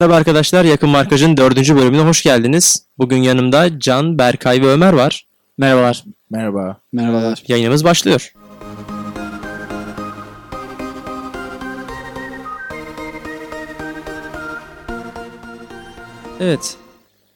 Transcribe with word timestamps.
Merhaba 0.00 0.16
arkadaşlar, 0.16 0.64
Yakın 0.64 0.88
Markaj'ın 0.88 1.36
dördüncü 1.36 1.76
bölümüne 1.76 2.00
hoş 2.02 2.22
geldiniz. 2.22 2.86
Bugün 2.98 3.16
yanımda 3.16 3.80
Can, 3.80 4.18
Berkay 4.18 4.62
ve 4.62 4.66
Ömer 4.66 4.92
var. 4.92 5.26
Merhabalar. 5.58 6.04
Merhaba. 6.30 6.80
Merhabalar. 6.92 7.42
Yayınımız 7.48 7.84
başlıyor. 7.84 8.32
Evet. 16.40 16.76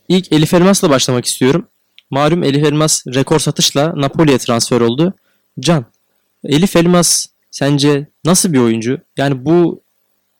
İlk 0.09 0.33
Elif 0.33 0.55
Elmas'la 0.55 0.91
başlamak 0.91 1.25
istiyorum. 1.25 1.67
Malum 2.11 2.43
Elif 2.43 2.65
Elmas 2.65 3.07
rekor 3.07 3.39
satışla 3.39 3.93
Napoli'ye 3.97 4.39
transfer 4.39 4.81
oldu. 4.81 5.15
Can, 5.61 5.85
Elif 6.45 6.77
Elmas 6.77 7.27
sence 7.51 8.07
nasıl 8.25 8.53
bir 8.53 8.59
oyuncu? 8.59 8.99
Yani 9.17 9.45
bu 9.45 9.83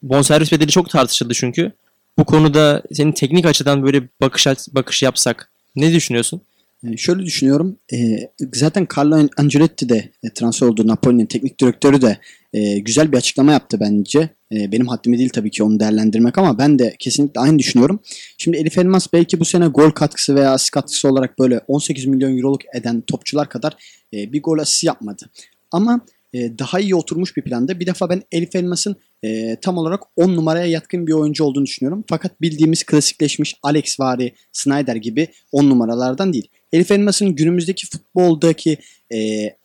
bonservis 0.03 0.53
bedeli 0.53 0.71
çok 0.71 0.91
tartışıldı 0.91 1.35
çünkü. 1.35 1.73
Bu 2.19 2.25
konuda 2.25 2.83
senin 2.93 3.13
teknik 3.13 3.47
açıdan 3.47 3.83
böyle 3.83 4.09
bakış 4.21 4.47
bakış 4.73 5.03
yapsak 5.03 5.51
ne 5.77 5.93
düşünüyorsun? 5.93 6.41
Ee, 6.85 6.97
Şöyle 6.97 7.23
düşünüyorum. 7.23 7.77
e, 7.93 8.19
zaten 8.55 8.87
Carlo 8.97 9.29
Ancelotti 9.37 9.89
de 9.89 10.11
e, 10.25 10.31
transfer 10.35 10.67
oldu. 10.67 10.87
Napoli'nin 10.87 11.27
teknik 11.27 11.61
direktörü 11.61 12.03
de 12.03 12.19
e, 12.53 12.79
güzel 12.79 13.13
bir 13.13 13.17
açıklama 13.17 13.53
yaptı 13.53 13.81
bence. 13.81 14.31
E, 14.53 14.73
benim 14.73 14.89
haddime 14.89 15.19
değil 15.19 15.31
tabii 15.31 15.51
ki 15.51 15.63
onu 15.63 15.81
değerlendirmek 15.81 16.39
ama 16.39 16.59
ben 16.59 16.79
de 16.79 16.97
kesinlikle 16.99 17.41
aynı 17.41 17.59
düşünüyorum. 17.59 18.01
Şimdi 18.39 18.57
Elif 18.57 18.79
Elmas 18.79 19.13
belki 19.13 19.41
bu 19.41 19.45
sene 19.45 19.67
gol 19.67 19.91
katkısı 19.91 20.35
veya 20.35 20.53
asist 20.53 20.71
katkısı 20.71 21.09
olarak 21.09 21.39
böyle 21.39 21.61
18 21.69 22.07
milyon 22.07 22.39
euroluk 22.39 22.61
eden 22.75 23.01
topçular 23.01 23.49
kadar 23.49 23.77
bir 24.13 24.43
gol 24.43 24.59
asist 24.59 24.85
yapmadı. 24.85 25.31
Ama 25.73 26.01
daha 26.35 26.81
iyi 26.81 26.95
oturmuş 26.95 27.37
bir 27.37 27.43
planda. 27.43 27.81
Bir 27.81 27.87
defa 27.87 28.11
ben 28.11 28.23
Elif 28.33 28.57
Elmas'ın 28.57 28.97
e, 29.25 29.57
tam 29.61 29.79
olarak 29.79 30.01
10 30.17 30.37
numaraya 30.37 30.67
yatkın 30.67 31.07
bir 31.07 31.13
oyuncu 31.13 31.45
olduğunu 31.45 31.67
düşünüyorum. 31.67 32.05
Fakat 32.09 32.41
bildiğimiz 32.41 32.85
klasikleşmiş 32.85 33.57
Alex 33.63 34.01
Vari, 34.01 34.35
Snyder 34.53 34.97
gibi 34.97 35.29
10 35.53 35.71
numaralardan 35.71 36.33
değil. 36.33 36.49
Elif 36.73 36.91
Elmas'ın 36.91 37.35
günümüzdeki 37.35 37.87
futboldaki 37.87 38.79
e, 39.15 39.19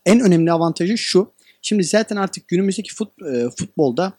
en 0.05 0.19
önemli 0.19 0.51
avantajı 0.51 0.97
şu. 0.97 1.33
Şimdi 1.61 1.83
zaten 1.83 2.15
artık 2.15 2.47
günümüzdeki 2.47 2.93
fut, 2.95 3.09
e, 3.21 3.49
futbolda 3.57 4.13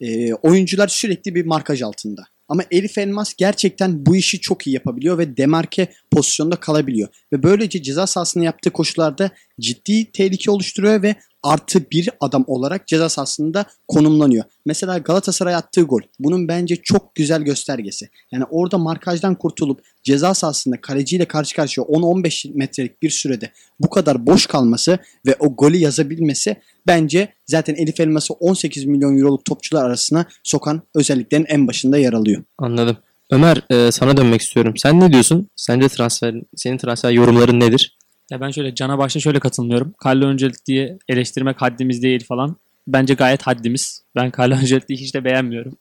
e, 0.00 0.34
oyuncular 0.34 0.88
sürekli 0.88 1.34
bir 1.34 1.44
markaj 1.44 1.82
altında. 1.82 2.22
Ama 2.48 2.62
Elif 2.70 2.98
Elmas 2.98 3.34
gerçekten 3.34 4.06
bu 4.06 4.16
işi 4.16 4.40
çok 4.40 4.66
iyi 4.66 4.74
yapabiliyor 4.74 5.18
ve 5.18 5.36
demarke 5.36 5.88
pozisyonda 6.10 6.56
kalabiliyor. 6.56 7.08
Ve 7.32 7.42
böylece 7.42 7.82
ceza 7.82 8.06
sahasında 8.06 8.44
yaptığı 8.44 8.70
koşularda 8.70 9.30
ciddi 9.60 10.12
tehlike 10.12 10.50
oluşturuyor 10.50 11.02
ve 11.02 11.14
artı 11.42 11.90
bir 11.90 12.10
adam 12.20 12.44
olarak 12.46 12.86
ceza 12.86 13.08
sahasında 13.08 13.64
konumlanıyor. 13.88 14.44
Mesela 14.66 14.98
Galatasaray 14.98 15.54
attığı 15.54 15.82
gol. 15.82 16.00
Bunun 16.18 16.48
bence 16.48 16.76
çok 16.76 17.14
güzel 17.14 17.42
göstergesi. 17.42 18.08
Yani 18.32 18.44
orada 18.50 18.78
markajdan 18.78 19.34
kurtulup 19.34 19.80
ceza 20.02 20.34
sahasında 20.34 20.80
kaleciyle 20.80 21.24
karşı 21.24 21.56
karşıya 21.56 21.86
10-15 21.86 22.54
metrelik 22.54 23.02
bir 23.02 23.10
sürede 23.10 23.50
bu 23.80 23.90
kadar 23.90 24.26
boş 24.26 24.46
kalması 24.46 24.98
ve 25.26 25.36
o 25.38 25.56
golü 25.56 25.76
yazabilmesi 25.76 26.56
bence 26.86 27.32
zaten 27.46 27.74
Elif 27.74 28.00
Elmas'ı 28.00 28.34
18 28.34 28.84
milyon 28.84 29.18
euroluk 29.18 29.44
topçular 29.44 29.84
arasına 29.84 30.26
sokan 30.44 30.82
özelliklerin 30.94 31.46
en 31.48 31.68
başında 31.68 31.98
yer 31.98 32.12
alıyor. 32.12 32.42
Anladım. 32.58 32.96
Ömer 33.30 33.62
e, 33.70 33.92
sana 33.92 34.16
dönmek 34.16 34.40
istiyorum. 34.40 34.74
Sen 34.76 35.00
ne 35.00 35.12
diyorsun? 35.12 35.48
Sence 35.56 35.88
transfer, 35.88 36.34
senin 36.56 36.78
transfer 36.78 37.10
yorumların 37.10 37.60
nedir? 37.60 37.98
Ya 38.30 38.40
ben 38.40 38.50
şöyle 38.50 38.74
cana 38.74 38.98
başta 38.98 39.20
şöyle 39.20 39.40
katılmıyorum. 39.40 39.94
Carlo 40.06 40.28
Ancelotti'yi 40.28 40.98
eleştirmek 41.08 41.62
haddimiz 41.62 42.02
değil 42.02 42.24
falan. 42.24 42.56
Bence 42.88 43.14
gayet 43.14 43.42
haddimiz. 43.42 44.02
Ben 44.16 44.32
Carlo 44.38 44.54
Ancelotti'yi 44.58 44.98
hiç 44.98 45.14
de 45.14 45.24
beğenmiyorum. 45.24 45.76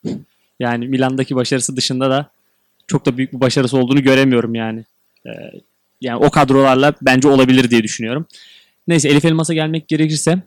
Yani 0.60 0.88
Milan'daki 0.88 1.36
başarısı 1.36 1.76
dışında 1.76 2.10
da 2.10 2.30
çok 2.88 3.06
da 3.06 3.18
büyük 3.18 3.34
bir 3.34 3.40
başarısı 3.40 3.78
olduğunu 3.78 4.04
göremiyorum 4.04 4.56
yani. 4.56 4.84
Ee, 5.26 5.30
yani 6.02 6.26
o 6.26 6.30
kadrolarla 6.30 6.94
bence 7.02 7.28
olabilir 7.28 7.70
diye 7.70 7.84
düşünüyorum. 7.84 8.26
Neyse 8.88 9.10
Elif 9.10 9.26
Elmas'a 9.26 9.54
gelmek 9.54 9.88
gerekirse 9.88 10.40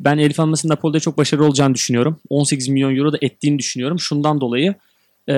ben 0.00 0.18
Elif 0.18 0.40
Elmas'ın 0.40 0.68
Napoli'de 0.68 1.00
çok 1.00 1.18
başarılı 1.18 1.46
olacağını 1.46 1.74
düşünüyorum. 1.74 2.20
18 2.30 2.68
milyon 2.68 2.96
euro 2.96 3.12
da 3.12 3.18
ettiğini 3.20 3.58
düşünüyorum. 3.58 4.00
Şundan 4.00 4.40
dolayı 4.40 4.74
e, 5.28 5.34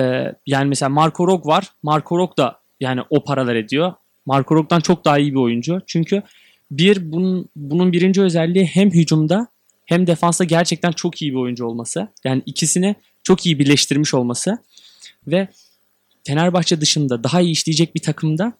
yani 0.47 0.65
mesela 0.65 0.89
Marco 0.89 1.27
Rog 1.27 1.45
var. 1.45 1.67
Marco 1.83 2.17
Rog 2.17 2.37
da 2.37 2.59
yani 2.79 3.01
o 3.09 3.23
paralar 3.23 3.55
ediyor. 3.55 3.93
Marco 4.25 4.55
Rog'dan 4.55 4.79
çok 4.79 5.05
daha 5.05 5.19
iyi 5.19 5.31
bir 5.31 5.39
oyuncu. 5.39 5.81
Çünkü 5.87 6.23
bir 6.71 7.11
bunun, 7.11 7.49
bunun 7.55 7.91
birinci 7.91 8.21
özelliği 8.21 8.65
hem 8.65 8.91
hücumda 8.91 9.47
hem 9.85 10.07
defansta 10.07 10.43
gerçekten 10.43 10.91
çok 10.91 11.21
iyi 11.21 11.31
bir 11.31 11.37
oyuncu 11.37 11.65
olması. 11.65 12.07
Yani 12.23 12.41
ikisini 12.45 12.95
çok 13.23 13.45
iyi 13.45 13.59
birleştirmiş 13.59 14.13
olması 14.13 14.57
ve 15.27 15.47
Fenerbahçe 16.27 16.81
dışında 16.81 17.23
daha 17.23 17.41
iyi 17.41 17.51
işleyecek 17.51 17.95
bir 17.95 18.01
takımda 18.01 18.53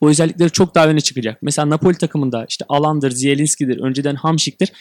o 0.00 0.08
özellikleri 0.08 0.50
çok 0.50 0.74
daha 0.74 0.88
öne 0.88 1.00
çıkacak. 1.00 1.42
Mesela 1.42 1.70
Napoli 1.70 1.98
takımında 1.98 2.46
işte 2.48 2.64
Alan'dır, 2.68 3.10
Zielinski'dir, 3.10 3.80
önceden 3.80 4.14
Hamşik'tir. 4.14 4.72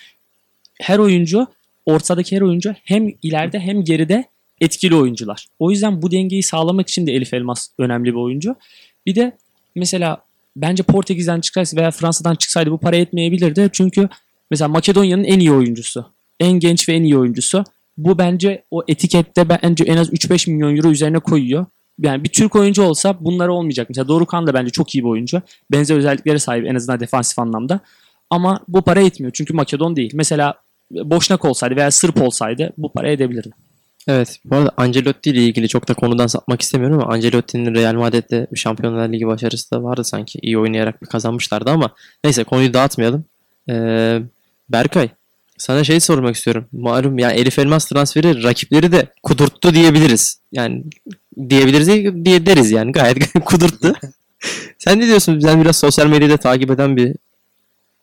Her 0.81 1.00
oyuncu, 1.00 1.47
ortadaki 1.85 2.35
her 2.35 2.41
oyuncu 2.41 2.75
hem 2.84 3.09
ileride 3.22 3.59
hem 3.59 3.84
geride 3.84 4.25
etkili 4.62 4.96
oyuncular. 4.96 5.47
O 5.59 5.72
yüzden 5.72 6.02
bu 6.02 6.12
dengeyi 6.12 6.44
sağlamak 6.44 6.90
için 6.90 7.08
de 7.08 7.12
Elif 7.12 7.34
Elmas 7.34 7.68
önemli 7.78 8.09
bir 8.09 8.18
oyuncu. 8.18 8.56
Bir 9.06 9.16
de 9.16 9.38
mesela 9.76 10.18
bence 10.56 10.84
Portekiz'den 10.84 11.42
çıksaydı 11.42 11.76
veya 11.76 11.92
Fransa'dan 11.92 12.36
çıksaydı 12.36 12.72
bu 12.72 12.78
para 12.78 12.96
etmeyebilirdi. 12.96 13.70
Çünkü 13.74 14.09
mesela 14.52 14.68
Makedonya'nın 14.68 15.24
en 15.24 15.40
iyi 15.40 15.52
oyuncusu. 15.52 16.06
En 16.40 16.52
genç 16.52 16.90
ve 16.90 16.94
en 16.94 17.04
iyi 17.04 17.18
oyuncusu. 17.18 17.64
Bu 17.98 18.18
bence 18.18 18.64
o 18.72 18.84
etikette 18.88 19.50
bence 19.50 19.84
en 19.84 19.98
az 19.98 20.14
3-5 20.14 20.52
milyon 20.52 20.78
euro 20.78 20.92
üzerine 20.92 21.20
koyuyor. 21.20 21.66
Yani 22.00 22.24
bir 22.24 22.30
Türk 22.30 22.56
oyuncu 22.56 22.84
olsa 22.84 23.18
bunlar 23.20 23.48
olmayacak. 23.48 23.90
Mesela 23.90 24.08
Dorukhan 24.08 24.48
da 24.48 24.54
bence 24.54 24.72
çok 24.72 24.96
iyi 24.96 25.04
bir 25.04 25.09
oyuncu. 25.09 25.42
Benzer 25.72 25.96
özelliklere 25.96 26.40
sahip 26.40 26.66
en 26.66 26.76
azından 26.76 27.00
defansif 27.00 27.40
anlamda. 27.40 27.80
Ama 28.30 28.59
bu 28.68 28.82
para 28.82 29.02
etmiyor 29.02 29.32
çünkü 29.36 29.53
Makedon 29.53 29.96
değil. 29.96 30.12
Mesela 30.14 30.53
Boşnak 30.92 31.46
olsaydı 31.46 31.76
veya 31.76 31.92
Sırp 31.92 32.22
olsaydı 32.22 32.74
bu 32.78 32.94
para 32.94 33.12
edebilirdi. 33.12 33.52
Evet. 34.07 34.39
Bu 34.45 34.56
arada 34.56 34.72
Ancelotti 34.78 35.29
ile 35.29 35.44
ilgili 35.44 35.67
çok 35.67 35.88
da 35.88 35.94
konudan 35.94 36.28
sapmak 36.28 36.62
istemiyorum 36.62 37.00
ama 37.01 37.13
Ancelotti'nin 37.13 37.75
Real 37.75 37.94
Madrid'de 37.94 38.47
Şampiyonlar 38.56 39.09
Ligi 39.13 39.28
başarısı 39.28 39.72
da 39.72 39.84
vardı 39.84 40.03
sanki. 40.03 40.39
İyi 40.41 40.57
oynayarak 40.57 41.01
bir 41.01 41.07
kazanmışlardı 41.07 41.69
ama 41.69 41.89
neyse 42.23 42.44
konuyu 42.44 42.73
dağıtmayalım. 42.73 43.25
Ee, 43.69 44.19
Berkay 44.69 45.09
sana 45.57 45.84
şey 45.84 46.00
sormak 46.00 46.35
istiyorum. 46.35 46.66
Malum 46.72 47.19
ya 47.19 47.31
Elif 47.31 47.59
Elmas 47.59 47.85
transferi 47.85 48.44
rakipleri 48.44 48.91
de 48.91 49.07
kudurttu 49.23 49.73
diyebiliriz. 49.73 50.40
Yani 50.51 50.84
diyebiliriz 51.50 51.88
diye 52.25 52.45
deriz 52.45 52.72
yani 52.72 52.91
gayet 52.91 53.34
kudurttu. 53.45 53.94
Sen 54.78 55.00
ne 55.00 55.07
diyorsun? 55.07 55.40
Sen 55.40 55.61
biraz 55.61 55.78
sosyal 55.78 56.07
medyada 56.07 56.38
takip 56.38 56.72
eden 56.72 56.97
bir 56.97 57.16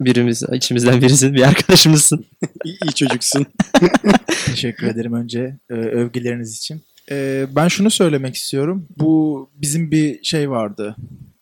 birimiz, 0.00 0.42
içimizden 0.52 1.02
birisin, 1.02 1.34
bir 1.34 1.48
arkadaşımızsın. 1.48 2.24
İyi, 2.64 2.78
iyi 2.84 2.94
çocuksun. 2.94 3.46
Teşekkür 4.46 4.86
ederim 4.86 5.12
önce 5.12 5.56
e, 5.70 5.74
övgüleriniz 5.74 6.56
için. 6.56 6.82
E, 7.10 7.46
ben 7.56 7.68
şunu 7.68 7.90
söylemek 7.90 8.34
istiyorum. 8.34 8.86
Bu 8.98 9.50
bizim 9.54 9.90
bir 9.90 10.22
şey 10.22 10.50
vardı. 10.50 10.96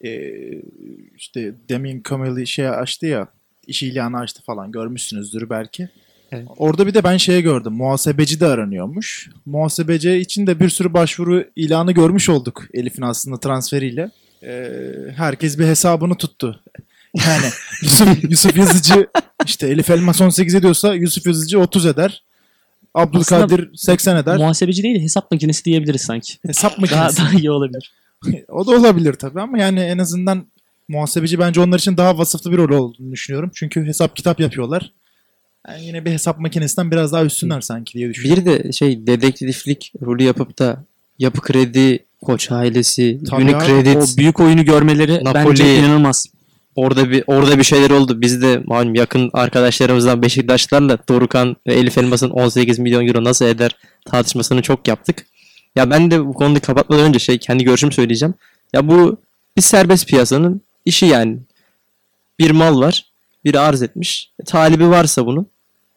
E, 0.05 0.33
işte 1.17 1.55
demin 1.69 2.01
Kameli 2.01 2.47
şey 2.47 2.69
açtı 2.69 3.07
ya. 3.07 3.29
iş 3.67 3.83
ilanı 3.83 4.19
açtı 4.19 4.43
falan 4.43 4.73
görmüşsünüzdür 4.73 5.51
belki. 5.51 5.89
Evet. 6.33 6.47
Orada 6.57 6.87
bir 6.87 6.95
de 6.95 7.05
ben 7.05 7.17
şeye 7.17 7.41
gördüm. 7.41 7.73
Muhasebeci 7.73 8.41
de 8.41 8.47
aranıyormuş. 8.47 9.31
Muhasebeci 9.47 10.13
için 10.13 10.47
de 10.47 10.61
bir 10.61 10.69
sürü 10.69 10.93
başvuru 10.95 11.45
ilanı 11.57 11.93
görmüş 11.93 12.29
olduk 12.29 12.65
Elif'in 12.75 13.03
aslında 13.03 13.41
transferiyle. 13.41 14.11
E, 14.43 14.73
herkes 15.17 15.59
bir 15.59 15.65
hesabını 15.65 16.17
tuttu. 16.17 16.61
Yani 17.27 17.47
Yusuf, 17.83 18.31
Yusuf 18.31 18.57
Yazıcı 18.57 19.07
işte 19.47 19.69
Elif 19.69 19.91
Elmas 19.91 20.21
18 20.21 20.55
ediyorsa 20.55 20.95
Yusuf 20.95 21.27
Yazıcı 21.27 21.61
30 21.61 21.87
eder. 21.87 22.23
Abdülkadir 22.95 23.71
80 23.75 24.17
eder. 24.17 24.37
Muhasebeci 24.37 24.83
değil 24.83 25.03
hesap 25.03 25.31
makinesi 25.31 25.65
diyebiliriz 25.65 26.01
sanki. 26.01 26.35
Hesap 26.47 26.73
Daha, 26.73 26.81
makinesi. 26.81 27.19
daha 27.19 27.33
iyi 27.33 27.51
olabilir. 27.51 27.93
o 28.49 28.67
da 28.67 28.71
olabilir 28.71 29.13
tabii 29.13 29.41
ama 29.41 29.59
yani 29.59 29.81
en 29.81 29.99
azından 29.99 30.47
muhasebeci 30.89 31.39
bence 31.39 31.61
onlar 31.61 31.79
için 31.79 31.97
daha 31.97 32.19
vasıflı 32.19 32.53
bir 32.53 32.57
rol 32.57 32.79
olduğunu 32.79 33.13
düşünüyorum. 33.13 33.51
Çünkü 33.55 33.87
hesap 33.87 34.17
kitap 34.17 34.41
yapıyorlar. 34.41 34.93
Yani 35.69 35.85
yine 35.87 36.05
bir 36.05 36.11
hesap 36.11 36.39
makinesinden 36.39 36.91
biraz 36.91 37.13
daha 37.13 37.25
üstünler 37.25 37.61
sanki 37.61 37.95
diye 37.95 38.11
düşünüyorum. 38.11 38.45
Bir 38.47 38.65
de 38.65 38.73
şey 38.73 39.07
dedektiflik 39.07 39.93
rolü 40.03 40.23
yapıp 40.23 40.59
da 40.59 40.85
yapı 41.19 41.41
kredi, 41.41 42.05
koç 42.23 42.53
ailesi, 42.53 43.21
Tabii 43.31 43.43
Unicredit 43.43 43.97
O 43.97 44.17
büyük 44.17 44.41
oyunu 44.41 44.65
görmeleri 44.65 45.25
Napoli. 45.25 45.45
bence 45.51 45.79
inanılmaz. 45.79 46.27
Orada 46.77 47.11
bir 47.11 47.25
orada 47.27 47.59
bir 47.59 47.65
şeyler 47.65 47.91
oldu. 47.91 48.21
Biz 48.21 48.43
de 48.43 48.63
malum 48.67 48.95
yakın 48.95 49.31
arkadaşlarımızdan 49.33 50.23
Beşiktaşlarla 50.23 50.99
Dorukan 51.09 51.57
ve 51.67 51.75
Elif 51.75 51.99
Elmas'ın 51.99 52.31
18 52.31 52.79
milyon 52.79 53.07
euro 53.07 53.25
nasıl 53.25 53.45
eder 53.45 53.77
tartışmasını 54.05 54.63
çok 54.63 54.89
yaptık. 54.89 55.27
Ya 55.77 55.91
ben 55.91 56.11
de 56.11 56.27
bu 56.27 56.35
konuyu 56.35 56.61
kapatmadan 56.61 57.05
önce 57.05 57.19
şey 57.19 57.39
kendi 57.39 57.65
görüşümü 57.65 57.93
söyleyeceğim. 57.93 58.35
Ya 58.73 58.89
bu 58.89 59.17
bir 59.57 59.63
serbest 59.63 60.09
piyasanın 60.09 60.61
işi 60.85 61.07
yani. 61.07 61.39
Bir 62.39 62.51
mal 62.51 62.81
var. 62.81 63.05
Biri 63.45 63.61
arz 63.61 63.83
etmiş. 63.83 64.31
E, 64.41 64.45
Talibi 64.45 64.89
varsa 64.89 65.27
bunun 65.27 65.47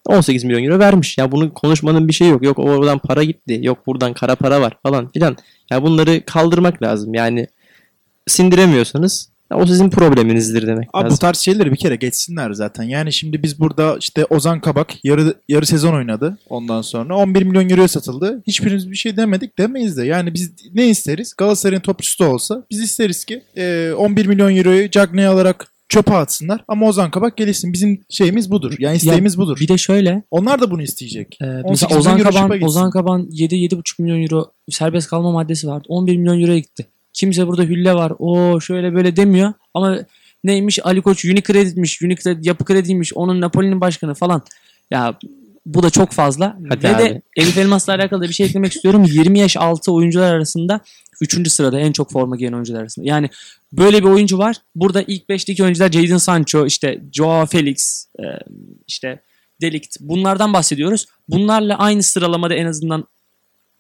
18 0.06 0.44
milyon 0.44 0.64
euro 0.64 0.80
vermiş. 0.80 1.18
Ya 1.18 1.32
bunu 1.32 1.54
konuşmanın 1.54 2.08
bir 2.08 2.14
şeyi 2.14 2.32
yok. 2.32 2.44
Yok 2.44 2.60
oradan 2.60 3.00
para 3.00 3.24
gitti. 3.24 3.60
Yok 3.64 3.88
buradan 3.88 4.14
kara 4.14 4.36
para 4.36 4.62
var 4.62 4.78
falan 4.84 5.12
filan. 5.12 5.38
Ya 5.72 5.84
bunları 5.84 6.26
kaldırmak 6.26 6.84
lazım. 6.84 7.14
Yani 7.14 7.48
sindiremiyorsanız 8.28 9.30
o 9.56 9.66
sizin 9.66 9.90
probleminizdir 9.90 10.68
demek 10.68 10.90
Abi 10.94 11.02
bu 11.02 11.06
lazım. 11.06 11.18
tarz 11.18 11.38
şeyleri 11.38 11.72
bir 11.72 11.78
kere 11.78 11.96
geçsinler 11.96 12.52
zaten. 12.52 12.84
Yani 12.84 13.14
şimdi 13.14 13.44
biz 13.44 13.60
burada 13.60 13.98
işte 14.00 14.26
Ozan 14.26 14.62
Kabak 14.62 15.06
yarı 15.06 15.34
yarı 15.50 15.66
sezon 15.66 15.94
oynadı. 15.94 16.38
Ondan 16.50 16.82
sonra 16.82 17.16
11 17.16 17.44
milyon 17.44 17.70
euroya 17.70 17.88
satıldı. 17.88 18.44
Hiçbirimiz 18.48 18.92
bir 18.92 18.96
şey 18.96 19.18
demedik 19.18 19.58
demeyiz 19.58 19.98
de. 19.98 20.06
Yani 20.06 20.34
biz 20.34 20.52
ne 20.74 20.88
isteriz? 20.88 21.34
Galatasaray'ın 21.38 21.82
topçusu 21.82 22.24
da 22.24 22.30
olsa 22.30 22.64
biz 22.72 22.80
isteriz 22.80 23.26
ki 23.26 23.44
e, 23.58 23.92
11 23.98 24.26
milyon 24.26 24.56
euroyu 24.56 24.92
Cagney'e 24.92 25.28
alarak 25.28 25.72
çöpe 25.90 26.14
atsınlar. 26.16 26.64
Ama 26.68 26.88
Ozan 26.88 27.12
Kabak 27.12 27.38
gelişsin. 27.38 27.74
Bizim 27.74 28.02
şeyimiz 28.10 28.52
budur. 28.52 28.76
Yani 28.80 28.98
isteğimiz 28.98 29.38
budur. 29.38 29.58
Bir 29.62 29.68
de 29.68 29.78
şöyle 29.78 30.24
Onlar 30.32 30.62
da 30.62 30.72
bunu 30.72 30.82
isteyecek. 30.82 31.38
e, 31.42 31.46
18 31.46 31.70
mesela 31.70 32.00
Ozan 32.00 32.20
Kaban. 32.20 32.62
Ozan 32.64 32.92
Kaban 32.92 33.28
7-7,5 33.32 34.02
milyon 34.02 34.22
euro 34.22 34.52
serbest 34.70 35.10
kalma 35.10 35.32
maddesi 35.32 35.68
vardı. 35.68 35.86
11 35.90 36.18
milyon 36.18 36.42
euroya 36.42 36.60
gitti. 36.60 36.88
Kimse 37.14 37.48
burada 37.48 37.64
hülle 37.64 37.94
var. 37.94 38.14
O 38.20 38.60
şöyle 38.60 38.96
böyle 38.96 39.16
demiyor. 39.16 39.54
Ama 39.74 40.00
neymiş 40.44 40.86
Ali 40.86 41.02
Koç 41.02 41.26
Unicredit'miş. 41.26 42.02
Unicredit 42.02 42.46
yapı 42.46 42.66
krediymiş. 42.66 43.14
Onun 43.14 43.42
Napoli'nin 43.42 43.82
başkanı 43.82 44.14
falan. 44.14 44.42
Ya 44.92 45.20
bu 45.66 45.84
da 45.84 45.90
çok 45.90 46.12
fazla. 46.12 46.58
Hadi 46.70 46.84
Ve 46.84 46.96
abi. 46.96 47.04
de 47.04 47.22
Elif 47.38 47.58
Elmas'la 47.58 47.94
alakalı 47.94 48.22
da 48.22 48.28
bir 48.28 48.34
şey 48.34 48.46
eklemek 48.46 48.74
istiyorum. 48.74 49.04
20 49.04 49.40
yaş 49.40 49.58
altı 49.58 49.92
oyuncular 49.92 50.34
arasında 50.34 50.80
3. 51.22 51.52
sırada 51.52 51.80
en 51.80 51.92
çok 51.92 52.12
forma 52.12 52.36
giyen 52.36 52.54
oyuncular 52.54 52.82
arasında. 52.82 53.06
Yani 53.06 53.30
böyle 53.72 54.00
bir 54.00 54.08
oyuncu 54.08 54.38
var. 54.38 54.58
Burada 54.76 55.02
ilk 55.08 55.30
5'teki 55.30 55.64
oyuncular 55.64 55.92
Jadon 55.92 56.18
Sancho, 56.18 56.66
işte 56.66 57.02
Joao 57.14 57.46
Felix, 57.46 58.06
e, 58.20 58.24
işte 58.88 59.22
Delikt. 59.62 59.98
Bunlardan 60.00 60.54
bahsediyoruz. 60.54 61.06
Bunlarla 61.28 61.78
aynı 61.78 62.04
sıralamada 62.04 62.54
en 62.54 62.66
azından 62.66 63.08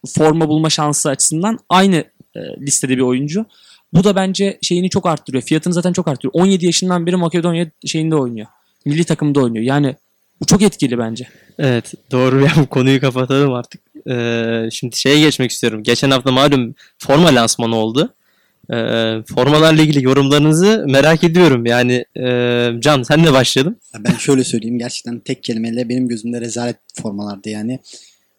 forma 0.08 0.48
bulma 0.48 0.70
şansı 0.70 1.10
açısından 1.10 1.60
aynı 1.70 2.04
e, 2.36 2.40
listede 2.40 2.98
bir 2.98 3.02
oyuncu. 3.02 3.46
Bu 3.94 4.04
da 4.04 4.16
bence 4.16 4.58
şeyini 4.62 4.90
çok 4.90 5.06
arttırıyor. 5.06 5.44
Fiyatını 5.44 5.74
zaten 5.74 5.94
çok 5.94 6.08
arttırıyor. 6.08 6.34
17 6.34 6.66
yaşından 6.66 7.06
beri 7.06 7.16
Makedonya 7.16 7.72
şeyinde 7.86 8.16
oynuyor. 8.16 8.48
Milli 8.86 9.04
takımda 9.04 9.40
oynuyor. 9.40 9.66
Yani 9.66 9.96
bu 10.42 10.46
çok 10.46 10.62
etkili 10.62 10.98
bence. 10.98 11.28
Evet 11.60 11.94
doğru 12.12 12.42
ya 12.46 12.52
bu 12.58 12.66
konuyu 12.66 13.02
kapatalım 13.02 13.54
artık. 13.54 13.81
Ee, 14.10 14.70
şimdi 14.72 14.98
şeye 14.98 15.20
geçmek 15.20 15.52
istiyorum. 15.52 15.84
Geçen 15.84 16.12
hafta 16.12 16.31
malum 16.31 16.76
forma 16.98 17.36
lansmanı 17.36 17.76
oldu. 17.76 18.14
Ee, 18.74 18.76
formalarla 19.36 19.81
ilgili 19.81 20.06
yorumlarınızı 20.06 20.86
merak 20.88 21.24
ediyorum. 21.24 21.66
Yani 21.66 22.06
e, 22.18 22.24
Can 22.80 23.04
sen 23.04 23.24
de 23.24 23.34
başlayalım. 23.34 23.76
Ya 23.94 24.04
Ben 24.04 24.16
şöyle 24.16 24.44
söyleyeyim 24.44 24.80
gerçekten 24.80 25.20
tek 25.20 25.44
kelimeyle 25.44 25.90
benim 25.90 26.08
gözümde 26.08 26.42
rezalet 26.42 26.78
formalardı 27.02 27.50
yani. 27.50 27.80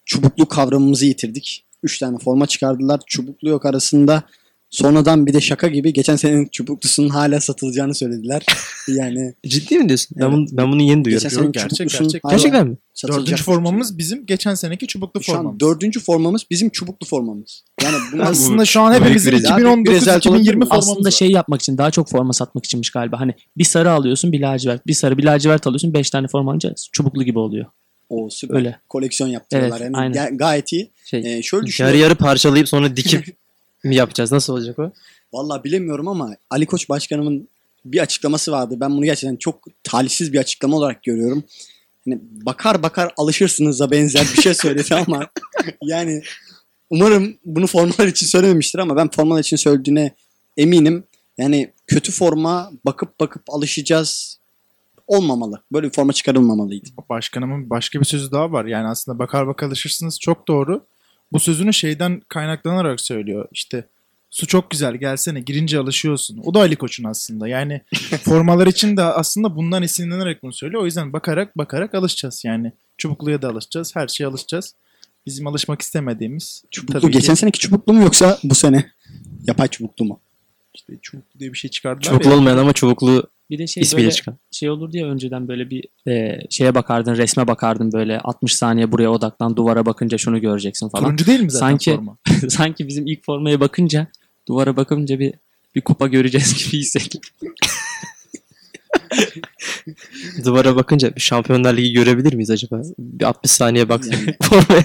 Çubuklu 0.05 0.49
kavramımızı 0.49 1.07
yitirdik. 1.07 1.65
Üç 1.83 1.99
tane 1.99 2.19
forma 2.19 2.47
çıkardılar. 2.47 3.01
Çubuklu 3.07 3.49
yok 3.49 3.67
arasında. 3.67 4.23
Sonradan 4.71 5.27
bir 5.27 5.33
de 5.33 5.41
şaka 5.41 5.69
gibi 5.69 5.93
geçen 5.93 6.17
senenin 6.17 6.49
çubuklusunun 6.53 7.09
hala 7.09 7.41
satılacağını 7.41 7.95
söylediler. 7.95 8.43
Yani 8.89 9.35
Ciddi 9.47 9.79
mi 9.79 9.89
diyorsun? 9.89 10.17
Ben, 10.21 10.25
Evet. 10.25 10.33
bunu, 10.35 10.47
ben 10.53 10.73
bunu 10.73 10.83
yeni 10.83 11.05
duyuyorum. 11.05 11.29
geçen 11.29 11.53
gerçek, 11.53 11.91
gerçek. 11.91 12.25
hala 12.25 12.33
Gerçekten 12.33 12.67
mi? 12.69 12.77
satılacak. 12.95 13.27
Dördüncü 13.27 13.43
formamız 13.45 13.99
bizim 13.99 14.27
geçen 14.27 14.55
seneki 14.55 14.87
çubuklu 14.87 15.23
Şu 15.23 15.33
an 15.33 15.37
formamız. 15.37 15.61
dördüncü 15.61 16.01
formamız 16.01 16.43
bizim 16.51 16.71
çubuklu 16.71 17.07
formamız. 17.07 17.65
Yani 17.83 17.97
bunlar 18.13 18.31
Aslında 18.31 18.65
şu 18.65 18.81
an 18.81 18.93
hepimizin. 18.95 19.33
Büyük 19.33 19.45
bir 19.87 19.93
rezalet 19.93 20.27
olabilir 20.27 20.53
2019-2020 20.53 20.57
mi? 20.57 20.65
formamız 20.65 20.89
Aslında 20.89 21.07
var. 21.07 21.11
şey 21.11 21.31
yapmak 21.31 21.61
için 21.63 21.79
daha 21.79 21.91
çok 21.91 22.09
forma 22.11 22.33
satmak 22.33 22.65
içinmiş 22.65 22.91
galiba. 22.91 23.21
Hani 23.21 23.35
bir 23.57 23.65
sarı 23.65 23.91
alıyorsun 23.93 24.33
bir 24.33 24.41
lacivert. 24.41 24.87
Bir 24.87 24.95
sarı 24.95 25.19
bir 25.19 25.25
lacivert 25.25 25.67
alıyorsun 25.67 25.95
5 25.95 26.11
tane 26.11 26.29
forma 26.29 26.51
alınca 26.51 26.75
çubuklu 26.93 27.23
gibi 27.25 27.39
oluyor. 27.39 27.67
O 28.11 28.31
süper. 28.31 28.55
Öyle. 28.57 28.79
Koleksiyon 28.89 29.29
yaptırıyorlar. 29.29 29.81
Evet, 29.81 29.91
yani 29.95 29.97
aynen. 29.97 30.15
Ga- 30.17 30.37
gayet 30.37 30.73
iyi. 30.73 30.91
Şey, 31.05 31.21
Ee, 31.21 31.43
şöyle 31.43 31.61
yarı 31.61 31.67
düşünüyorum. 31.67 32.01
yarı 32.01 32.15
parçalayıp 32.15 32.69
sonra 32.69 32.97
dikip 32.97 33.37
mi 33.85 33.97
yapacağız? 33.97 34.33
Nasıl 34.33 34.53
olacak 34.53 34.79
o? 34.79 34.93
Vallahi 35.33 35.65
bilemiyorum 35.65 36.09
ama 36.09 36.37
Ali 36.51 36.67
Koç 36.67 36.89
başkanımın 36.89 37.49
bir 37.85 37.99
açıklaması 38.01 38.53
vardı. 38.53 38.77
Ben 38.81 38.91
bunu 38.91 39.05
gerçekten 39.05 39.37
çok 39.37 39.65
talihsiz 39.83 40.33
bir 40.33 40.39
açıklama 40.39 40.77
olarak 40.77 41.03
görüyorum. 41.03 41.45
Yani 42.07 42.21
bakar 42.23 42.83
bakar 42.83 43.13
alışırsınız'a 43.17 43.91
benzer 43.91 44.27
bir 44.37 44.43
şey 44.43 44.55
söyledi 44.55 44.95
ama 44.95 45.27
yani 45.83 46.23
umarım 46.91 47.37
bunu 47.45 47.67
formalar 47.67 48.07
için 48.07 48.27
söylememiştir 48.27 48.79
ama 48.79 48.97
ben 48.97 49.11
formalar 49.11 49.41
için 49.41 49.57
söylediğine 49.57 50.15
eminim. 50.57 51.05
Yani 51.39 51.71
kötü 51.87 52.13
forma 52.13 52.73
bakıp 52.85 53.21
bakıp 53.21 53.43
alışacağız 53.49 54.40
olmamalı. 55.11 55.63
Böyle 55.73 55.87
bir 55.87 55.93
forma 55.93 56.13
çıkarılmamalıydı. 56.13 56.89
Başkanımın 57.09 57.71
başka 57.71 58.01
bir 58.01 58.05
sözü 58.05 58.31
daha 58.31 58.53
var. 58.53 58.65
Yani 58.65 58.89
aslında 58.89 59.19
bakar 59.19 59.47
bakar 59.47 59.67
alışırsınız 59.67 60.21
çok 60.21 60.49
doğru. 60.49 60.85
Bu 61.33 61.41
sözünü 61.41 61.73
şeyden 61.73 62.23
kaynaklanarak 62.29 63.01
söylüyor. 63.01 63.49
İşte 63.53 63.87
su 64.31 64.47
çok 64.47 64.71
güzel 64.71 64.97
gelsene 64.97 65.41
girince 65.41 65.79
alışıyorsun. 65.79 66.41
O 66.45 66.55
da 66.55 66.61
Ali 66.61 66.77
Koç'un 66.77 67.05
aslında. 67.05 67.49
Yani 67.49 67.81
formalar 68.25 68.67
için 68.67 68.97
de 68.97 69.03
aslında 69.03 69.57
bundan 69.57 69.83
esinlenerek 69.83 70.43
bunu 70.43 70.53
söylüyor. 70.53 70.83
O 70.83 70.85
yüzden 70.85 71.13
bakarak 71.13 71.59
bakarak 71.59 71.95
alışacağız. 71.95 72.45
Yani 72.45 72.73
çubukluya 72.99 73.43
da 73.43 73.49
alışacağız. 73.49 73.97
Her 73.97 74.09
şeye 74.09 74.27
alışacağız. 74.27 74.75
Bizim 75.27 75.47
alışmak 75.47 75.83
istemediğimiz 75.83 76.65
Çubuklu 76.71 77.01
tabii 77.01 77.13
geçen 77.13 77.35
ki 77.35 77.41
seneki 77.41 77.59
çubuklu 77.59 77.93
mu 77.93 78.03
yoksa 78.03 78.39
bu 78.45 78.55
sene 78.55 78.91
yapay 79.47 79.69
çubuklu 79.69 80.05
mu? 80.05 80.21
işte 80.75 80.93
çubuklu 81.03 81.41
diye 81.41 81.53
bir 81.53 81.59
şey 81.59 81.71
çıkardılar. 81.71 82.03
Çubuklu 82.03 82.31
ya. 82.31 82.37
olmayan 82.37 82.59
ama 82.59 82.73
çubuklu 82.73 83.31
Bir 83.51 83.59
de 83.59 83.67
şey 83.67 83.81
ismiyle 83.83 84.07
böyle 84.07 84.15
çıkan. 84.17 84.37
şey 84.51 84.71
olur 84.71 84.93
diye 84.93 85.05
önceden 85.05 85.49
böyle 85.49 85.71
bir 85.71 85.85
e, 86.09 86.39
şeye 86.51 86.75
bakardın 86.75 87.17
resme 87.17 87.47
bakardın 87.47 87.93
böyle 87.93 88.21
60 88.21 88.55
saniye 88.55 88.93
buraya 88.93 89.11
odaklan 89.11 89.57
duvara 89.57 89.87
bakınca 89.87 90.19
şunu 90.19 90.41
göreceksin 90.41 90.89
falan. 90.89 91.05
Turuncu 91.05 91.27
değil 91.27 91.41
mi 91.41 91.51
zaten 91.51 91.67
Sanki- 91.67 91.97
forma? 91.97 92.17
Sanki 92.49 92.89
bizim 92.89 93.07
ilk 93.07 93.25
formaya 93.25 93.61
bakınca 93.61 94.07
duvara 94.49 94.77
bakınca 94.77 95.19
bir 95.19 95.35
bir 95.75 95.81
kupa 95.81 96.07
göreceğiz 96.09 96.55
gibi 96.55 96.79
hissettim. 96.81 97.21
Duvara 100.45 100.77
bakınca 100.77 101.15
bir 101.17 101.21
Şampiyonlar 101.21 101.77
Ligi 101.77 101.93
görebilir 101.93 102.33
miyiz 102.35 102.51
acaba? 102.51 102.83
Bir 102.99 103.25
60 103.25 103.51
saniye 103.51 103.89
bak 103.89 104.05
Yani. 104.13 104.35
formaya. 104.43 104.85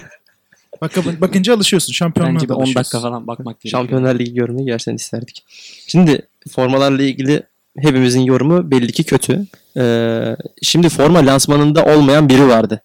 Bak, 0.82 1.22
bakınca 1.22 1.56
alışıyorsun. 1.56 1.94
Şampiyonluğa 1.94 2.34
Bence 2.36 2.44
bir 2.44 2.50
da 2.50 2.56
10 2.56 2.60
alışıyorsun. 2.62 2.80
dakika 2.80 3.00
falan 3.10 3.28
bakmak 3.28 3.62
gerekiyor. 3.62 3.72
Şampiyonlar 3.82 4.20
Ligi 4.20 4.34
görmeyi 4.34 4.66
gerçekten 4.66 4.96
isterdik. 4.96 5.44
Şimdi 5.88 6.22
formalarla 6.52 7.04
ilgili 7.04 7.44
hepimizin 7.80 8.22
yorumu 8.22 8.72
belli 8.72 8.92
ki 8.92 9.04
kötü. 9.04 9.46
Ee, 9.78 10.36
şimdi 10.62 10.90
forma 10.90 11.26
lansmanında 11.26 11.86
olmayan 11.86 12.30
biri 12.30 12.48
vardı. 12.48 12.82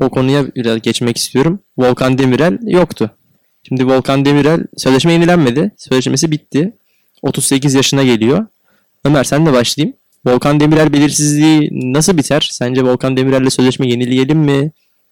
O 0.00 0.08
konuya 0.08 0.46
biraz 0.56 0.82
geçmek 0.82 1.16
istiyorum. 1.16 1.58
Volkan 1.78 2.18
Demirel 2.18 2.58
yoktu. 2.62 3.10
Şimdi 3.68 3.86
Volkan 3.86 4.24
Demirel 4.24 4.64
sözleşme 4.76 5.12
yenilenmedi. 5.12 5.70
Sözleşmesi 5.76 6.30
bitti. 6.30 6.72
38 7.22 7.74
yaşına 7.74 8.02
geliyor. 8.02 8.46
Ömer 9.04 9.24
sen 9.24 9.46
de 9.46 9.52
başlayayım. 9.52 9.96
Volkan 10.26 10.60
Demirel 10.60 10.92
belirsizliği 10.92 11.68
nasıl 11.72 12.16
biter? 12.16 12.48
Sence 12.52 12.82
Volkan 12.82 13.16
Demirel'le 13.16 13.50
sözleşme 13.50 13.88
yenileyelim 13.88 14.38
mi? 14.38 14.70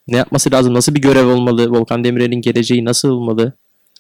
Ne 0.09 0.17
yapması 0.17 0.53
lazım? 0.53 0.75
Nasıl 0.75 0.95
bir 0.95 1.01
görev 1.01 1.27
olmalı? 1.27 1.71
Volkan 1.71 2.05
Demirel'in 2.05 2.43
geleceği 2.43 2.85
nasıl 2.85 3.09
olmalı? 3.09 3.53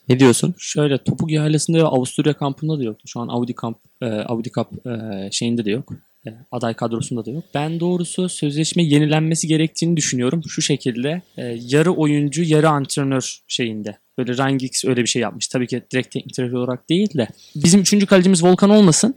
Ne 0.09 0.21
diyorsun? 0.21 0.54
Şöyle 0.59 0.99
topuk 0.99 1.33
ihalesinde 1.33 1.78
ve 1.78 1.85
Avusturya 1.85 2.33
kampında 2.33 2.78
da 2.78 2.85
yoktu. 2.85 3.04
Şu 3.09 3.21
an 3.21 3.28
Audi 3.28 3.54
kamp 3.54 3.78
e, 4.02 4.07
Audi 4.07 4.50
Cup 4.50 4.87
e, 4.87 5.28
şeyinde 5.33 5.64
de 5.64 5.71
yok. 5.71 5.92
E, 6.26 6.30
aday 6.52 6.75
kadrosunda 6.75 7.26
da 7.26 7.30
yok. 7.30 7.45
Ben 7.54 7.80
doğrusu 7.80 8.28
sözleşme 8.28 8.83
yenilenmesi 8.83 9.47
gerektiğini 9.47 9.97
düşünüyorum. 9.97 10.42
Şu 10.49 10.62
şekilde 10.62 11.23
e, 11.37 11.59
yarı 11.61 11.92
oyuncu 11.92 12.42
yarı 12.42 12.69
antrenör 12.69 13.38
şeyinde. 13.49 13.99
Böyle 14.19 14.38
Rangix 14.38 14.85
öyle 14.85 15.02
bir 15.02 15.07
şey 15.07 15.23
yapmış. 15.23 15.49
Tabii 15.49 15.66
ki 15.66 15.83
direkt 15.92 16.11
teknik 16.11 16.38
direktör 16.38 16.59
olarak 16.59 16.88
değil 16.88 17.19
de. 17.19 17.28
Bizim 17.57 17.80
üçüncü 17.80 18.07
kalecimiz 18.07 18.45
Volkan 18.45 18.71
olmasın. 18.71 19.14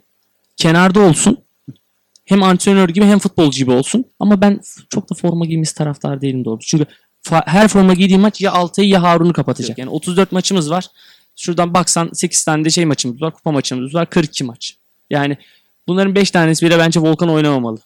Kenarda 0.57 0.99
olsun. 0.99 1.37
Hem 2.25 2.43
antrenör 2.43 2.89
gibi 2.89 3.05
hem 3.05 3.19
futbolcu 3.19 3.57
gibi 3.57 3.71
olsun. 3.71 4.05
Ama 4.19 4.41
ben 4.41 4.59
çok 4.89 5.09
da 5.09 5.15
forma 5.15 5.45
giymesi 5.45 5.75
taraftar 5.75 6.21
değilim 6.21 6.45
doğrusu. 6.45 6.67
Çünkü 6.67 6.85
fa- 7.23 7.47
her 7.47 7.67
forma 7.67 7.93
giydiği 7.93 8.17
maç 8.19 8.41
ya 8.41 8.51
Altay'ı 8.51 8.89
ya 8.89 9.01
Harun'u 9.03 9.33
kapatacak. 9.33 9.77
Yani 9.77 9.89
34 9.89 10.31
maçımız 10.31 10.69
var. 10.69 10.85
Şuradan 11.35 11.73
baksan 11.73 12.09
8 12.13 12.43
tane 12.45 12.65
de 12.65 12.69
şey 12.69 12.85
maçımız 12.85 13.21
var. 13.21 13.33
Kupa 13.33 13.51
maçımız 13.51 13.93
var. 13.95 14.09
42 14.09 14.43
maç. 14.43 14.75
Yani 15.09 15.37
bunların 15.87 16.15
5 16.15 16.31
tanesi 16.31 16.65
bile 16.65 16.77
bence 16.79 16.99
Volkan 16.99 17.29
oynamamalı. 17.29 17.77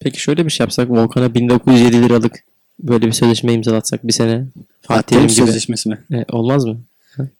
Peki 0.00 0.20
şöyle 0.20 0.44
bir 0.46 0.50
şey 0.50 0.64
yapsak 0.64 0.90
Volkan'a 0.90 1.34
1907 1.34 2.02
liralık 2.02 2.44
böyle 2.80 3.06
bir 3.06 3.12
sözleşme 3.12 3.52
imzalatsak 3.52 4.06
bir 4.06 4.12
sene 4.12 4.44
Fatih 4.82 5.02
Terim 5.02 5.26
Terim 5.26 5.36
gibi. 5.36 5.46
sözleşmesi 5.46 5.88
mi? 5.88 5.98
E, 6.12 6.24
olmaz 6.32 6.64
mı? 6.64 6.76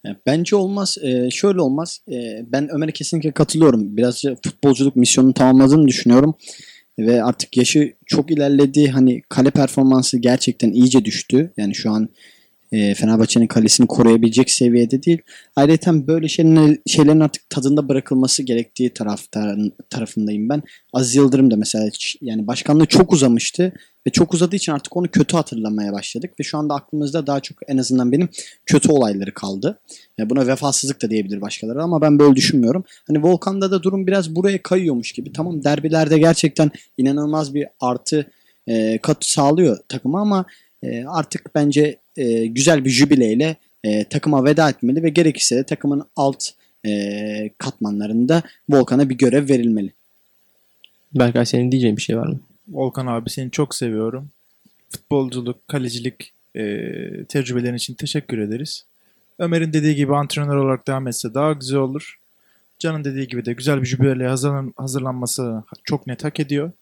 Ya 0.05 0.17
Bence 0.27 0.57
olmaz. 0.57 0.99
Ee, 1.03 1.31
şöyle 1.31 1.61
olmaz. 1.61 2.01
Ee, 2.13 2.45
ben 2.53 2.69
Ömer'e 2.69 2.93
kesinlikle 2.93 3.31
katılıyorum. 3.33 3.97
Birazcık 3.97 4.45
futbolculuk 4.45 4.97
misyonunu 4.97 5.33
tamamladığını 5.35 5.89
düşünüyorum. 5.89 6.35
Ve 6.99 7.23
artık 7.25 7.57
yaşı 7.57 7.93
çok 8.07 8.31
ilerledi. 8.31 8.89
Hani 8.89 9.23
kale 9.29 9.51
performansı 9.51 10.19
gerçekten 10.19 10.73
iyice 10.73 11.05
düştü. 11.05 11.53
Yani 11.57 11.75
şu 11.75 11.91
an 11.91 12.09
e, 12.75 12.95
Fenerbahçe'nin 12.95 13.47
kalesini 13.47 13.87
koruyabilecek 13.87 14.51
seviyede 14.51 15.03
değil. 15.03 15.19
Ayrıca 15.57 16.07
böyle 16.07 16.29
şeylerin, 16.29 16.83
şeylerin 16.87 17.21
artık 17.21 17.51
tadında 17.51 17.89
bırakılması 17.89 18.43
gerektiği 18.43 18.91
taraftarın 18.91 19.73
tarafındayım 19.91 20.49
ben. 20.49 20.63
Aziz 20.93 21.15
Yıldırım 21.15 21.51
da 21.51 21.57
mesela 21.57 21.89
yani 22.21 22.47
başkanlığı 22.47 22.87
çok 22.87 23.13
uzamıştı 23.13 23.73
ve 24.07 24.11
çok 24.11 24.35
uzadığı 24.35 24.57
için 24.57 24.73
artık 24.73 24.97
onu 24.97 25.09
kötü 25.09 25.37
hatırlamaya 25.37 25.93
başladık 25.93 26.31
ve 26.41 26.45
şu 26.45 26.59
anda 26.59 26.75
aklımızda 26.75 27.27
daha 27.27 27.41
çok 27.41 27.59
en 27.69 27.79
azından 27.79 28.13
benim 28.13 28.29
kötü 28.67 28.93
olayları 28.93 29.35
kaldı. 29.35 29.79
Ya 30.19 30.31
buna 30.31 30.47
vefasızlık 30.47 31.03
da 31.03 31.11
diyebilir 31.11 31.41
başkaları 31.41 31.83
ama 31.83 32.01
ben 32.01 32.19
böyle 32.19 32.37
düşünmüyorum. 32.37 32.85
Hani 33.07 33.23
Volkan'da 33.23 33.71
da 33.71 33.83
durum 33.83 34.07
biraz 34.07 34.37
buraya 34.37 34.63
kayıyormuş 34.63 35.13
gibi. 35.13 35.33
Tamam 35.33 35.65
derbilerde 35.65 36.19
gerçekten 36.19 36.71
inanılmaz 36.99 37.55
bir 37.55 37.67
artı 37.81 38.27
e, 38.67 38.99
kat 39.03 39.25
sağlıyor 39.25 39.79
takıma 39.89 40.21
ama 40.21 40.45
e, 40.83 41.05
artık 41.05 41.55
bence 41.55 42.04
e, 42.17 42.47
güzel 42.47 42.85
bir 42.85 42.91
jübileyle 42.91 43.57
e, 43.85 44.05
takıma 44.05 44.45
veda 44.45 44.71
etmeli 44.71 45.03
ve 45.03 45.09
gerekirse 45.09 45.57
de 45.57 45.65
takımın 45.65 46.03
alt 46.17 46.51
e, 46.87 47.51
katmanlarında 47.59 48.43
Volkan'a 48.69 49.11
bir 49.11 49.19
görev 49.19 49.49
verilmeli. 49.49 49.93
Berkay 51.15 51.47
senin 51.47 51.73
diyeceğin 51.73 51.97
bir 51.97 52.03
şey 52.03 52.17
var 52.17 52.27
mı? 52.27 52.41
Volkan 52.69 53.07
abi 53.07 53.31
seni 53.31 53.51
çok 53.51 53.75
seviyorum. 53.75 54.29
Futbolculuk, 54.91 55.69
kalecilik 55.69 56.33
e, 56.57 56.63
tecrübelerin 57.29 57.77
için 57.77 57.95
teşekkür 57.95 58.39
ederiz. 58.39 58.85
Ömer'in 59.39 59.73
dediği 59.73 59.95
gibi 59.95 60.17
antrenör 60.17 60.57
olarak 60.57 60.89
devam 60.89 61.09
etse 61.09 61.35
daha 61.35 61.53
güzel 61.53 61.79
olur. 61.79 62.19
Can'ın 62.79 63.05
dediği 63.05 63.29
gibi 63.29 63.45
de 63.45 63.53
güzel 63.53 63.83
bir 63.83 63.87
jübileye 63.87 64.29
hazırlan, 64.29 64.75
hazırlanması 64.77 65.63
çok 65.85 66.07
net 66.07 66.25
hak 66.25 66.41
ediyor. 66.41 66.73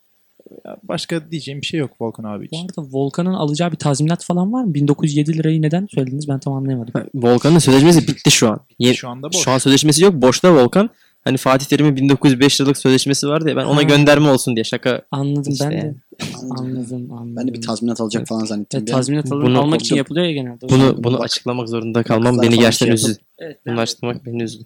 Başka 0.82 1.30
diyeceğim 1.30 1.61
bir 1.61 1.66
şey 1.66 1.80
yok 1.80 1.90
Volkan 2.00 2.25
abi 2.25 2.40
Bu 2.40 2.44
için. 2.44 2.56
arada 2.78 2.88
Volkan'ın 2.92 3.35
alacağı 3.35 3.73
bir 3.73 3.76
tazminat 3.76 4.25
falan 4.25 4.52
var 4.52 4.64
mı? 4.64 4.75
1907 4.75 5.38
lirayı 5.38 5.62
neden 5.62 5.87
söylediniz 5.94 6.28
ben 6.28 6.38
tam 6.38 6.52
anlayamadım. 6.52 6.92
Ha, 6.94 7.04
Volkan'ın 7.14 7.59
sözleşmesi 7.59 8.09
bitti 8.09 8.30
şu 8.30 8.49
an. 8.49 8.61
Ye- 8.78 8.94
Şu 8.94 9.09
anda 9.09 9.26
boş. 9.32 9.37
şu 9.44 9.50
an 9.50 9.59
sözleşmesi 9.59 10.04
yok. 10.04 10.14
Boşta 10.14 10.54
Volkan. 10.54 10.90
Hani 11.25 11.37
Fatih 11.37 11.66
Terim'in 11.66 11.97
1905 11.97 12.61
liralık 12.61 12.78
sözleşmesi 12.78 13.28
vardı 13.28 13.49
ya 13.49 13.56
ben 13.56 13.64
ona 13.64 13.76
Ha. 13.76 13.82
gönderme 13.82 14.28
olsun 14.30 14.56
diye 14.56 14.64
şaka. 14.64 15.02
Anladım 15.11 15.52
İşte 15.52 15.64
ben 15.71 15.73
de. 15.82 15.94
Anladım 16.50 17.12
anladım. 17.12 17.37
Ben 17.37 17.49
de 17.49 17.52
bir 17.52 17.62
tazminat 17.62 18.00
alacak 18.00 18.26
falan 18.28 18.44
zannettim. 18.44 18.78
Evet, 18.78 18.88
tazminat 18.88 19.32
alın- 19.32 19.44
Bunu- 19.44 19.61
almak 19.61 19.80
için 19.80 19.97
yapılıyor 19.97 20.26
ya 20.26 20.32
genelde. 20.32 20.68
Bunu 20.68 21.04
bunu 21.04 21.18
bak. 21.18 21.25
açıklamak 21.25 21.68
zorunda 21.68 22.02
kalmam 22.02 22.38
beni 22.38 22.50
falan 22.50 22.61
gerçekten 22.61 22.97
şey 22.97 23.11
üzdü. 23.11 23.21
Evet, 23.38 23.59
Bunu 23.66 23.80
açıklamak 23.80 24.26
beni 24.26 24.42
üzdü. 24.42 24.64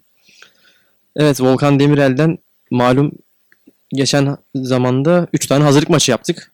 Evet 1.15 1.41
Volkan 1.41 1.79
Demirel'den 1.79 2.37
malum 2.71 3.11
geçen 3.93 4.37
zamanda 4.55 5.27
3 5.33 5.45
tane 5.45 5.63
hazırlık 5.63 5.89
maçı 5.89 6.11
yaptık. 6.11 6.51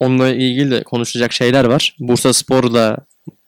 Onunla 0.00 0.28
ilgili 0.28 0.70
de 0.70 0.82
konuşacak 0.82 1.32
şeyler 1.32 1.64
var. 1.64 1.96
Bursa 1.98 2.32
Spor'la 2.32 2.96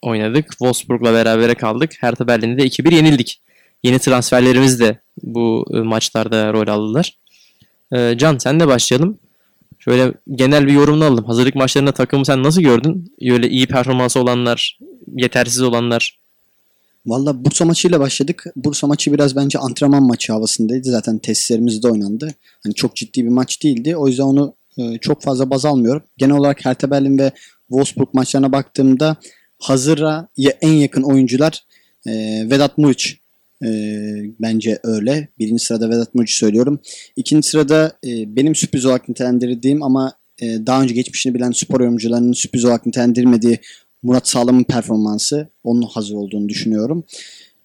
oynadık. 0.01 0.49
Wolfsburg'la 0.49 1.13
berabere 1.13 1.55
kaldık. 1.55 1.91
Hertha 1.99 2.27
Berlin'de 2.27 2.61
de 2.61 2.67
2-1 2.67 2.95
yenildik. 2.95 3.41
Yeni 3.83 3.99
transferlerimiz 3.99 4.79
de 4.79 4.99
bu 5.23 5.65
e, 5.73 5.77
maçlarda 5.77 6.53
rol 6.53 6.67
aldılar. 6.67 7.17
E, 7.93 8.17
Can 8.17 8.37
sen 8.37 8.59
de 8.59 8.67
başlayalım. 8.67 9.17
Şöyle 9.79 10.13
genel 10.35 10.67
bir 10.67 10.73
yorumunu 10.73 11.05
alalım. 11.05 11.25
Hazırlık 11.25 11.55
maçlarında 11.55 11.91
takımı 11.91 12.25
sen 12.25 12.43
nasıl 12.43 12.61
gördün? 12.61 13.13
Öyle 13.21 13.49
iyi 13.49 13.67
performansı 13.67 14.19
olanlar, 14.19 14.79
yetersiz 15.15 15.61
olanlar. 15.61 16.18
Valla 17.05 17.45
Bursa 17.45 17.65
maçıyla 17.65 17.99
başladık. 17.99 18.45
Bursa 18.55 18.87
maçı 18.87 19.13
biraz 19.13 19.35
bence 19.35 19.59
antrenman 19.59 20.03
maçı 20.03 20.33
havasındaydı. 20.33 20.91
Zaten 20.91 21.17
tesislerimizde 21.17 21.87
oynandı. 21.87 22.33
Hani 22.63 22.73
çok 22.73 22.95
ciddi 22.95 23.23
bir 23.23 23.29
maç 23.29 23.63
değildi. 23.63 23.95
O 23.95 24.07
yüzden 24.07 24.23
onu 24.23 24.55
e, 24.77 24.97
çok 24.97 25.21
fazla 25.21 25.49
baz 25.49 25.65
almıyorum. 25.65 26.03
Genel 26.17 26.35
olarak 26.35 26.65
Hertha 26.65 26.91
Berlin 26.91 27.17
ve 27.17 27.31
Wolfsburg 27.67 28.13
maçlarına 28.13 28.51
baktığımda 28.51 29.17
hazıra 29.59 30.27
en 30.61 30.71
yakın 30.71 31.03
oyuncular 31.03 31.63
e, 32.07 32.11
Vedat 32.49 32.77
Muriç. 32.77 33.19
E, 33.63 33.69
bence 34.39 34.79
öyle. 34.83 35.27
Birinci 35.39 35.65
sırada 35.65 35.89
Vedat 35.89 36.15
Muriç'i 36.15 36.37
söylüyorum. 36.37 36.79
İkinci 37.15 37.47
sırada 37.47 37.97
e, 38.05 38.35
benim 38.35 38.55
sürpriz 38.55 38.85
olarak 38.85 39.09
nitelendirdiğim 39.09 39.83
ama 39.83 40.13
e, 40.41 40.45
daha 40.45 40.81
önce 40.81 40.93
geçmişini 40.93 41.33
bilen 41.33 41.51
spor 41.51 41.81
yorumcularının 41.81 42.33
sürpriz 42.33 42.65
olarak 42.65 42.85
nitelendirmediği 42.85 43.59
Murat 44.03 44.27
Sağlam'ın 44.27 44.63
performansı. 44.63 45.49
Onun 45.63 45.81
hazır 45.81 46.15
olduğunu 46.15 46.49
düşünüyorum. 46.49 47.03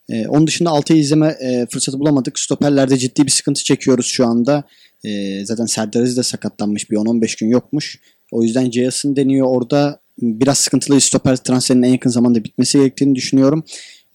Ee, 0.09 0.29
onun 0.29 0.47
dışında 0.47 0.71
Altay'ı 0.71 1.01
izleme 1.01 1.37
e, 1.41 1.67
fırsatı 1.71 2.01
bulamadık. 2.01 2.39
Stoperlerde 2.39 2.97
ciddi 2.97 3.27
bir 3.27 3.31
sıkıntı 3.31 3.65
çekiyoruz 3.65 4.07
şu 4.07 4.27
anda. 4.27 4.65
Ee, 5.05 5.45
zaten 5.45 5.67
Serdar 5.67 6.01
Aziz 6.01 6.17
de 6.17 6.23
sakatlanmış. 6.23 6.91
Bir 6.91 6.97
10-15 6.97 7.41
gün 7.41 7.49
yokmuş. 7.49 8.01
O 8.33 8.43
yüzden 8.43 8.71
Ceyas'ın 8.71 9.17
deniyor 9.17 9.47
orada. 9.47 10.01
Biraz 10.19 10.59
sıkıntılı 10.59 11.01
stoper 11.01 11.37
transferinin 11.37 11.87
en 11.87 11.93
yakın 11.93 12.11
zamanda 12.11 12.45
bitmesi 12.45 12.79
gerektiğini 12.79 13.15
düşünüyorum. 13.15 13.65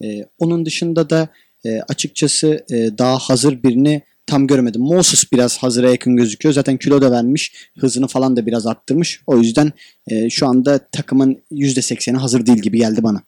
Ee, 0.04 0.26
onun 0.40 0.66
dışında 0.66 1.10
da 1.10 1.30
e, 1.66 1.82
açıkçası 1.82 2.66
e, 2.72 2.98
daha 2.98 3.18
hazır 3.18 3.64
birini 3.64 4.02
tam 4.30 4.48
göremedim. 4.48 4.82
Moses 4.82 5.32
biraz 5.32 5.58
hazıra 5.58 5.90
yakın 5.90 6.16
gözüküyor. 6.16 6.54
Zaten 6.54 6.78
kilo 6.78 7.02
da 7.02 7.12
vermiş. 7.12 7.54
Hızını 7.80 8.08
falan 8.08 8.36
da 8.36 8.46
biraz 8.46 8.68
arttırmış. 8.68 9.22
O 9.28 9.38
yüzden 9.38 9.72
e, 10.08 10.30
şu 10.30 10.48
anda 10.48 10.80
takımın 10.92 11.38
%80'i 11.52 12.18
hazır 12.18 12.46
değil 12.46 12.58
gibi 12.58 12.78
geldi 12.78 13.04
bana. 13.04 13.22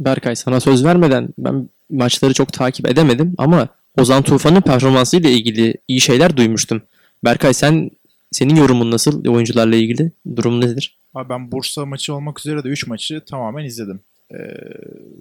Berkay 0.00 0.36
sana 0.36 0.60
söz 0.60 0.84
vermeden 0.84 1.28
ben 1.38 1.68
maçları 1.90 2.34
çok 2.34 2.52
takip 2.52 2.88
edemedim 2.88 3.34
ama 3.38 3.68
Ozan 3.98 4.22
Tufan'ın 4.22 4.60
performansıyla 4.60 5.30
ilgili 5.30 5.74
iyi 5.88 6.00
şeyler 6.00 6.36
duymuştum. 6.36 6.82
Berkay 7.24 7.54
sen 7.54 7.90
senin 8.32 8.56
yorumun 8.56 8.90
nasıl 8.90 9.24
oyuncularla 9.28 9.76
ilgili? 9.76 10.12
Durum 10.36 10.60
nedir? 10.60 10.98
Abi 11.14 11.28
ben 11.28 11.52
Bursa 11.52 11.86
maçı 11.86 12.14
olmak 12.14 12.40
üzere 12.40 12.64
de 12.64 12.68
3 12.68 12.86
maçı 12.86 13.22
tamamen 13.26 13.64
izledim. 13.64 14.00
Ee, 14.32 14.36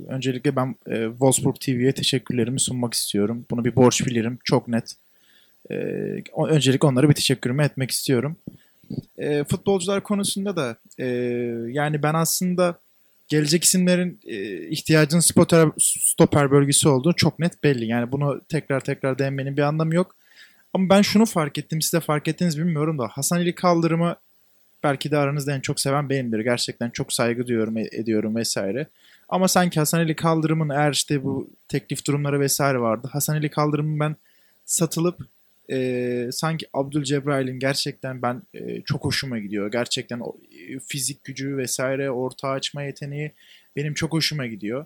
öncelikle 0.08 0.56
ben 0.56 0.76
e, 0.88 1.08
Wolfsburg 1.10 1.56
TV'ye 1.60 1.92
teşekkürlerimi 1.92 2.60
sunmak 2.60 2.94
istiyorum. 2.94 3.46
Bunu 3.52 3.66
bir 3.66 3.76
borç 3.76 4.06
bilirim. 4.06 4.40
Çok 4.44 4.68
net. 4.68 4.96
Ee, 5.72 6.24
öncelikle 6.48 6.88
onlara 6.88 7.10
bir 7.10 7.14
teşekkürümü 7.14 7.64
etmek 7.64 7.92
istiyorum. 7.92 8.36
Ee, 9.18 9.44
futbolcular 9.44 10.04
konusunda 10.04 10.56
da 10.56 10.76
e, 11.00 11.06
yani 11.68 12.04
ben 12.04 12.14
aslında 12.14 12.80
gelecek 13.28 13.64
isimlerin 13.64 14.20
e, 14.28 14.68
ihtiyacının 14.68 15.22
stoper, 15.22 15.70
stoper 15.80 16.52
bölgesi 16.52 16.90
olduğu 16.90 17.14
çok 17.14 17.40
net 17.40 17.64
belli. 17.64 17.86
Yani 17.86 18.12
bunu 18.12 18.42
tekrar 18.50 18.80
tekrar 18.80 19.20
değinmenin 19.20 19.58
bir 19.58 19.62
anlamı 19.62 19.96
yok. 19.96 20.16
Ama 20.74 20.90
ben 20.90 21.02
şunu 21.02 21.26
fark 21.26 21.58
ettim. 21.58 21.82
Siz 21.82 21.94
de 21.94 22.00
fark 22.00 22.28
ettiniz 22.28 22.58
bilmiyorum 22.58 23.00
da 23.00 23.08
Hasan 23.08 23.38
Ali 23.38 23.56
Kaldırım'ı 23.56 24.16
belki 24.84 25.12
de 25.12 25.18
aranızda 25.18 25.56
en 25.56 25.60
çok 25.60 25.80
seven 25.80 26.10
benimdir. 26.10 26.40
Gerçekten 26.40 26.90
çok 26.90 27.14
saygı 27.14 27.48
duyuyorum, 27.48 27.78
e- 27.78 27.90
ediyorum 27.92 28.36
vesaire. 28.36 28.88
Ama 29.30 29.48
sanki 29.48 29.80
Hasan 29.80 30.00
Ali 30.00 30.16
Kaldırım'ın 30.16 30.70
eğer 30.70 30.92
işte 30.92 31.24
bu 31.24 31.50
teklif 31.68 32.06
durumları 32.08 32.40
vesaire 32.40 32.80
vardı. 32.80 33.10
Hasan 33.12 33.36
Ali 33.36 33.50
Kaldırım'ın 33.50 34.00
ben 34.00 34.16
satılıp 34.66 35.28
e, 35.72 36.30
sanki 36.32 36.66
Abdülcebrail'in 36.74 37.60
gerçekten 37.60 38.22
ben 38.22 38.42
e, 38.54 38.82
çok 38.82 39.06
hoşuma 39.06 39.40
gidiyor. 39.40 39.72
Gerçekten 39.72 40.20
o, 40.20 40.36
e, 40.52 40.80
fizik 40.80 41.24
gücü 41.24 41.58
vesaire 41.58 42.12
orta 42.12 42.50
açma 42.50 42.84
yeteneği 42.84 43.32
benim 43.76 43.94
çok 43.94 44.14
hoşuma 44.14 44.46
gidiyor. 44.46 44.86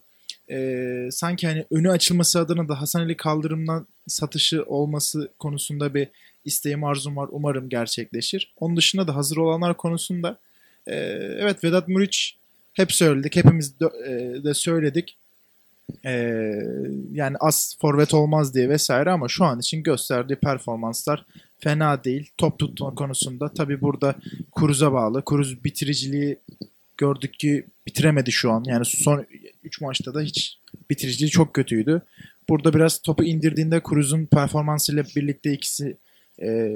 E, 0.50 1.10
sanki 1.12 1.48
hani 1.48 1.66
önü 1.72 1.92
açılması 1.92 2.40
adına 2.40 2.70
da 2.70 2.82
Hasan 2.82 3.00
Ali 3.00 3.18
Kaldırım'dan 3.18 3.88
satışı 4.08 4.64
olması 4.64 5.32
konusunda 5.40 5.94
bir 5.94 6.08
isteğim 6.46 6.84
arzum 6.84 7.18
var. 7.18 7.30
Umarım 7.32 7.70
gerçekleşir. 7.70 8.54
Onun 8.58 8.78
dışında 8.78 9.08
da 9.08 9.16
hazır 9.16 9.38
olanlar 9.38 9.78
konusunda 9.78 10.38
e, 10.88 10.96
evet 11.40 11.64
Vedat 11.64 11.88
Muriç 11.88 12.38
hep 12.74 12.92
söyledik. 12.92 13.36
Hepimiz 13.36 13.80
de, 13.80 13.86
e, 13.86 14.44
de 14.44 14.54
söyledik. 14.54 15.18
E, 16.06 16.12
yani 17.12 17.38
az 17.40 17.78
forvet 17.82 18.14
olmaz 18.14 18.56
diye 18.56 18.70
vesaire 18.70 19.12
ama 19.12 19.28
şu 19.28 19.46
an 19.46 19.60
için 19.60 19.84
gösterdiği 19.84 20.36
performanslar 20.36 21.26
fena 21.60 22.04
değil. 22.04 22.30
Top 22.38 22.60
tutma 22.60 22.96
konusunda 22.96 23.54
tabi 23.54 23.82
burada 23.82 24.16
Kuruz'a 24.52 24.94
bağlı. 24.94 25.22
Kuruz 25.22 25.64
bitiriciliği 25.64 26.38
gördük 26.98 27.34
ki 27.34 27.66
bitiremedi 27.88 28.32
şu 28.32 28.52
an. 28.52 28.64
Yani 28.68 28.86
son 28.86 29.26
3 29.64 29.82
maçta 29.82 30.14
da 30.14 30.22
hiç 30.22 30.58
bitiriciliği 30.90 31.30
çok 31.30 31.54
kötüydü. 31.54 32.02
Burada 32.50 32.74
biraz 32.74 33.02
topu 33.02 33.24
indirdiğinde 33.24 33.80
Kuruz'un 33.80 34.26
performansıyla 34.26 35.04
birlikte 35.16 35.54
ikisi 35.54 35.98
e, 36.42 36.72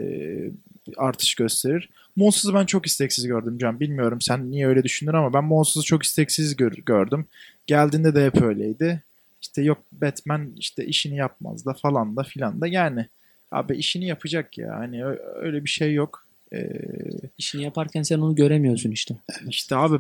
artış 0.98 1.36
gösterir. 1.36 1.90
Monsuz'u 2.16 2.54
ben 2.54 2.66
çok 2.66 2.86
isteksiz 2.86 3.28
gördüm 3.28 3.58
Can. 3.58 3.80
Bilmiyorum 3.80 4.22
sen 4.22 4.52
niye 4.52 4.68
öyle 4.68 4.84
düşündün 4.84 5.14
ama 5.14 5.34
ben 5.34 5.44
Monsuz'u 5.44 5.86
çok 5.86 6.04
isteksiz 6.04 6.56
gör- 6.56 6.72
gördüm. 6.86 7.26
Geldiğinde 7.68 8.16
de 8.16 8.26
hep 8.26 8.42
öyleydi. 8.42 9.04
İşte 9.42 9.62
yok 9.62 9.78
Batman 9.92 10.52
işte 10.58 10.86
işini 10.86 11.16
yapmaz 11.18 11.66
da 11.66 11.74
falan 11.74 12.16
da 12.16 12.24
filan 12.24 12.62
da 12.62 12.68
yani 12.68 13.06
abi 13.52 13.76
işini 13.78 14.06
yapacak 14.08 14.58
ya. 14.58 14.76
Hani 14.76 15.06
öyle 15.36 15.64
bir 15.64 15.70
şey 15.70 15.94
yok. 15.94 16.26
Ee, 16.54 16.70
İşini 17.38 17.64
yaparken 17.64 18.04
sen 18.04 18.20
onu 18.20 18.36
göremiyorsun 18.36 18.92
işte. 18.92 19.16
işte 19.50 19.76
abi 19.76 20.00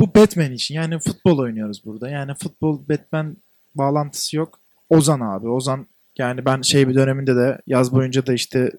bu 0.00 0.14
Batman 0.14 0.52
için 0.52 0.74
yani 0.74 0.98
futbol 0.98 1.38
oynuyoruz 1.38 1.82
burada. 1.84 2.08
Yani 2.08 2.34
futbol 2.34 2.80
Batman 2.88 3.36
bağlantısı 3.74 4.36
yok. 4.36 4.60
Ozan 4.90 5.20
abi. 5.20 5.48
Ozan 5.48 5.86
yani 6.18 6.44
ben 6.44 6.62
şey 6.62 6.88
bir 6.88 6.94
döneminde 6.94 7.36
de 7.36 7.58
yaz 7.66 7.92
boyunca 7.92 8.26
da 8.26 8.32
işte 8.32 8.72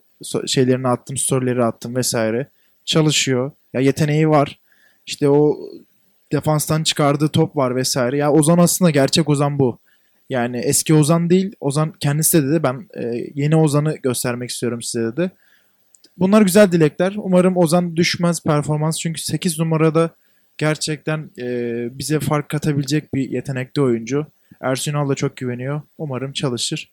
şeylerini 0.48 0.88
attım, 0.88 1.18
storyleri 1.18 1.64
attım 1.64 1.96
vesaire. 1.96 2.48
Çalışıyor. 2.86 3.52
Ya 3.74 3.82
yeteneği 3.82 4.30
var. 4.30 4.60
İşte 5.06 5.30
o 5.30 5.60
defanstan 6.32 6.84
çıkardığı 6.84 7.30
top 7.30 7.56
var 7.56 7.76
vesaire. 7.76 8.18
Ya 8.18 8.32
Ozan 8.32 8.58
aslında 8.58 8.92
gerçek 8.92 9.30
Ozan 9.30 9.60
bu. 9.60 9.80
Yani 10.30 10.58
eski 10.58 10.94
Ozan 10.94 11.30
değil. 11.30 11.56
Ozan 11.60 11.94
kendisi 12.00 12.44
de 12.44 12.48
dedi 12.48 12.64
ben 12.64 12.88
e, 12.94 13.32
yeni 13.36 13.56
Ozan'ı 13.56 13.96
göstermek 13.96 14.50
istiyorum 14.50 14.82
size 14.82 15.06
dedi. 15.06 15.32
Bunlar 16.18 16.42
güzel 16.42 16.72
dilekler. 16.72 17.14
Umarım 17.18 17.58
Ozan 17.58 17.96
düşmez 17.96 18.44
performans. 18.44 19.00
Çünkü 19.00 19.22
8 19.22 19.60
numarada 19.60 20.10
gerçekten 20.58 21.30
e, 21.40 21.88
bize 21.92 22.20
fark 22.20 22.50
katabilecek 22.50 23.14
bir 23.14 23.30
yetenekli 23.30 23.82
oyuncu. 23.82 24.26
Ersun 24.62 25.10
da 25.10 25.16
çok 25.16 25.38
güveniyor. 25.38 25.82
Umarım 25.98 26.32
çalışır. 26.32 26.92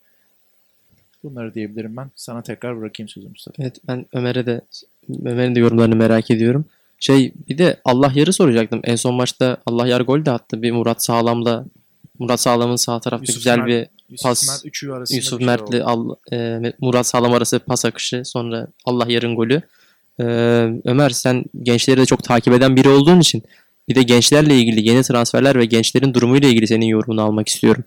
Bunları 1.31 1.55
diyebilirim 1.55 1.97
ben. 1.97 2.11
Sana 2.17 2.43
tekrar 2.43 2.81
bırakayım 2.81 3.09
sözü 3.09 3.29
Mustafa. 3.29 3.63
Evet 3.63 3.77
ben 3.89 4.07
Ömer'e 4.13 4.47
de 4.47 4.61
Ömer'in 5.25 5.55
de 5.55 5.61
yorumlarını 5.61 5.97
merak 5.97 6.31
ediyorum. 6.31 6.65
Şey 7.01 7.33
bir 7.49 7.59
de 7.59 7.77
Allah 7.85 8.13
yarı 8.15 8.33
soracaktım. 8.33 8.81
En 8.85 8.97
son 8.97 9.15
maçta 9.15 9.57
Allah 9.67 9.87
yar 9.87 10.01
gol 10.01 10.25
de 10.25 10.31
attı. 10.31 10.63
Bir 10.63 10.71
Murat 10.73 11.05
Sağlam'la 11.05 11.65
Murat 12.19 12.41
Sağlam'ın 12.41 12.77
sağ 12.77 13.01
tarafta 13.01 13.23
Yusuf 13.23 13.37
güzel 13.37 13.59
Mert- 13.59 13.67
bir 13.67 13.87
Yusuf 14.11 14.25
Pas- 14.27 14.49
Mert 14.49 14.65
Yusuf 15.13 15.39
şey 15.39 15.47
Mert'li 15.47 15.83
oldu. 15.85 16.17
Al- 16.33 16.37
e, 16.37 16.73
Murat 16.81 17.07
Sağlam 17.07 17.33
arası 17.33 17.59
pas 17.59 17.85
akışı 17.85 18.23
sonra 18.25 18.67
Allah 18.85 19.05
yarın 19.09 19.37
golü. 19.37 19.63
E, 20.21 20.25
Ömer 20.85 21.11
sen 21.11 21.45
gençleri 21.63 21.97
de 22.01 22.07
çok 22.07 22.25
takip 22.25 22.53
eden 22.55 22.77
biri 22.77 22.89
olduğun 22.89 23.21
için 23.21 23.43
bir 23.89 23.95
de 23.95 24.03
gençlerle 24.03 24.57
ilgili 24.59 24.89
yeni 24.89 25.03
transferler 25.03 25.59
ve 25.59 25.65
gençlerin 25.65 26.15
durumuyla 26.15 26.49
ilgili 26.49 26.67
senin 26.67 26.87
yorumunu 26.87 27.23
almak 27.23 27.49
istiyorum. 27.49 27.85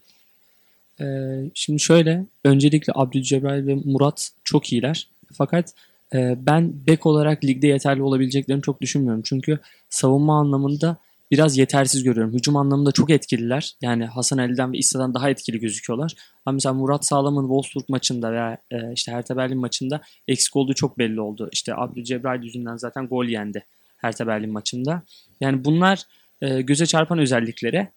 Ee, 1.02 1.06
şimdi 1.54 1.80
şöyle, 1.80 2.26
öncelikle 2.44 2.94
Abdülcebrail 2.96 3.68
ve 3.68 3.76
Murat 3.76 4.30
çok 4.44 4.74
iyiler. 4.74 5.08
Fakat 5.34 5.74
e, 6.14 6.38
ben 6.46 6.74
bek 6.88 7.06
olarak 7.06 7.44
ligde 7.44 7.68
yeterli 7.68 8.02
olabileceklerini 8.02 8.62
çok 8.62 8.82
düşünmüyorum. 8.82 9.22
Çünkü 9.26 9.60
savunma 9.90 10.40
anlamında 10.40 10.98
biraz 11.32 11.58
yetersiz 11.58 12.04
görüyorum. 12.04 12.34
Hücum 12.34 12.56
anlamında 12.56 12.92
çok 12.92 13.10
etkililer. 13.10 13.76
Yani 13.82 14.06
Hasan 14.06 14.38
Ali'den 14.38 14.74
ve 14.74 14.78
İsa'dan 14.78 15.14
daha 15.14 15.30
etkili 15.30 15.60
gözüküyorlar. 15.60 16.14
Ama 16.46 16.54
mesela 16.54 16.74
Murat 16.74 17.06
Sağlam'ın 17.06 17.42
Wolfsburg 17.42 17.90
maçında 17.90 18.32
veya 18.32 18.58
e, 18.72 18.94
işte 18.94 19.12
Hertha 19.12 19.38
Berlin 19.38 19.58
maçında 19.58 20.02
eksik 20.28 20.56
olduğu 20.56 20.74
çok 20.74 20.98
belli 20.98 21.22
oldu. 21.22 21.50
İşte 21.52 21.76
Abdülcebrail 21.76 22.44
yüzünden 22.44 22.78
zaten 22.78 23.08
gol 23.08 23.26
yendi 23.26 23.66
Hertha 23.98 24.28
Berlin 24.28 24.52
maçında. 24.52 25.02
Yani 25.42 25.66
bunlar 25.66 26.04
e, 26.42 26.62
göze 26.62 26.86
çarpan 26.86 27.20
özellikleri 27.20 27.88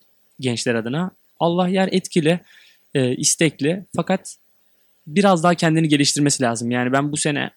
gençler 0.41 0.75
adına. 0.75 1.11
Allah 1.41 1.69
yer 1.69 1.89
etkili 1.93 2.41
e, 2.95 3.17
istekli 3.17 3.85
fakat 3.97 4.37
biraz 5.07 5.43
daha 5.43 5.55
kendini 5.55 5.89
geliştirmesi 5.89 6.43
lazım. 6.43 6.71
Yani 6.71 6.93
ben 6.93 7.13
bu 7.13 7.17
sene 7.17 7.51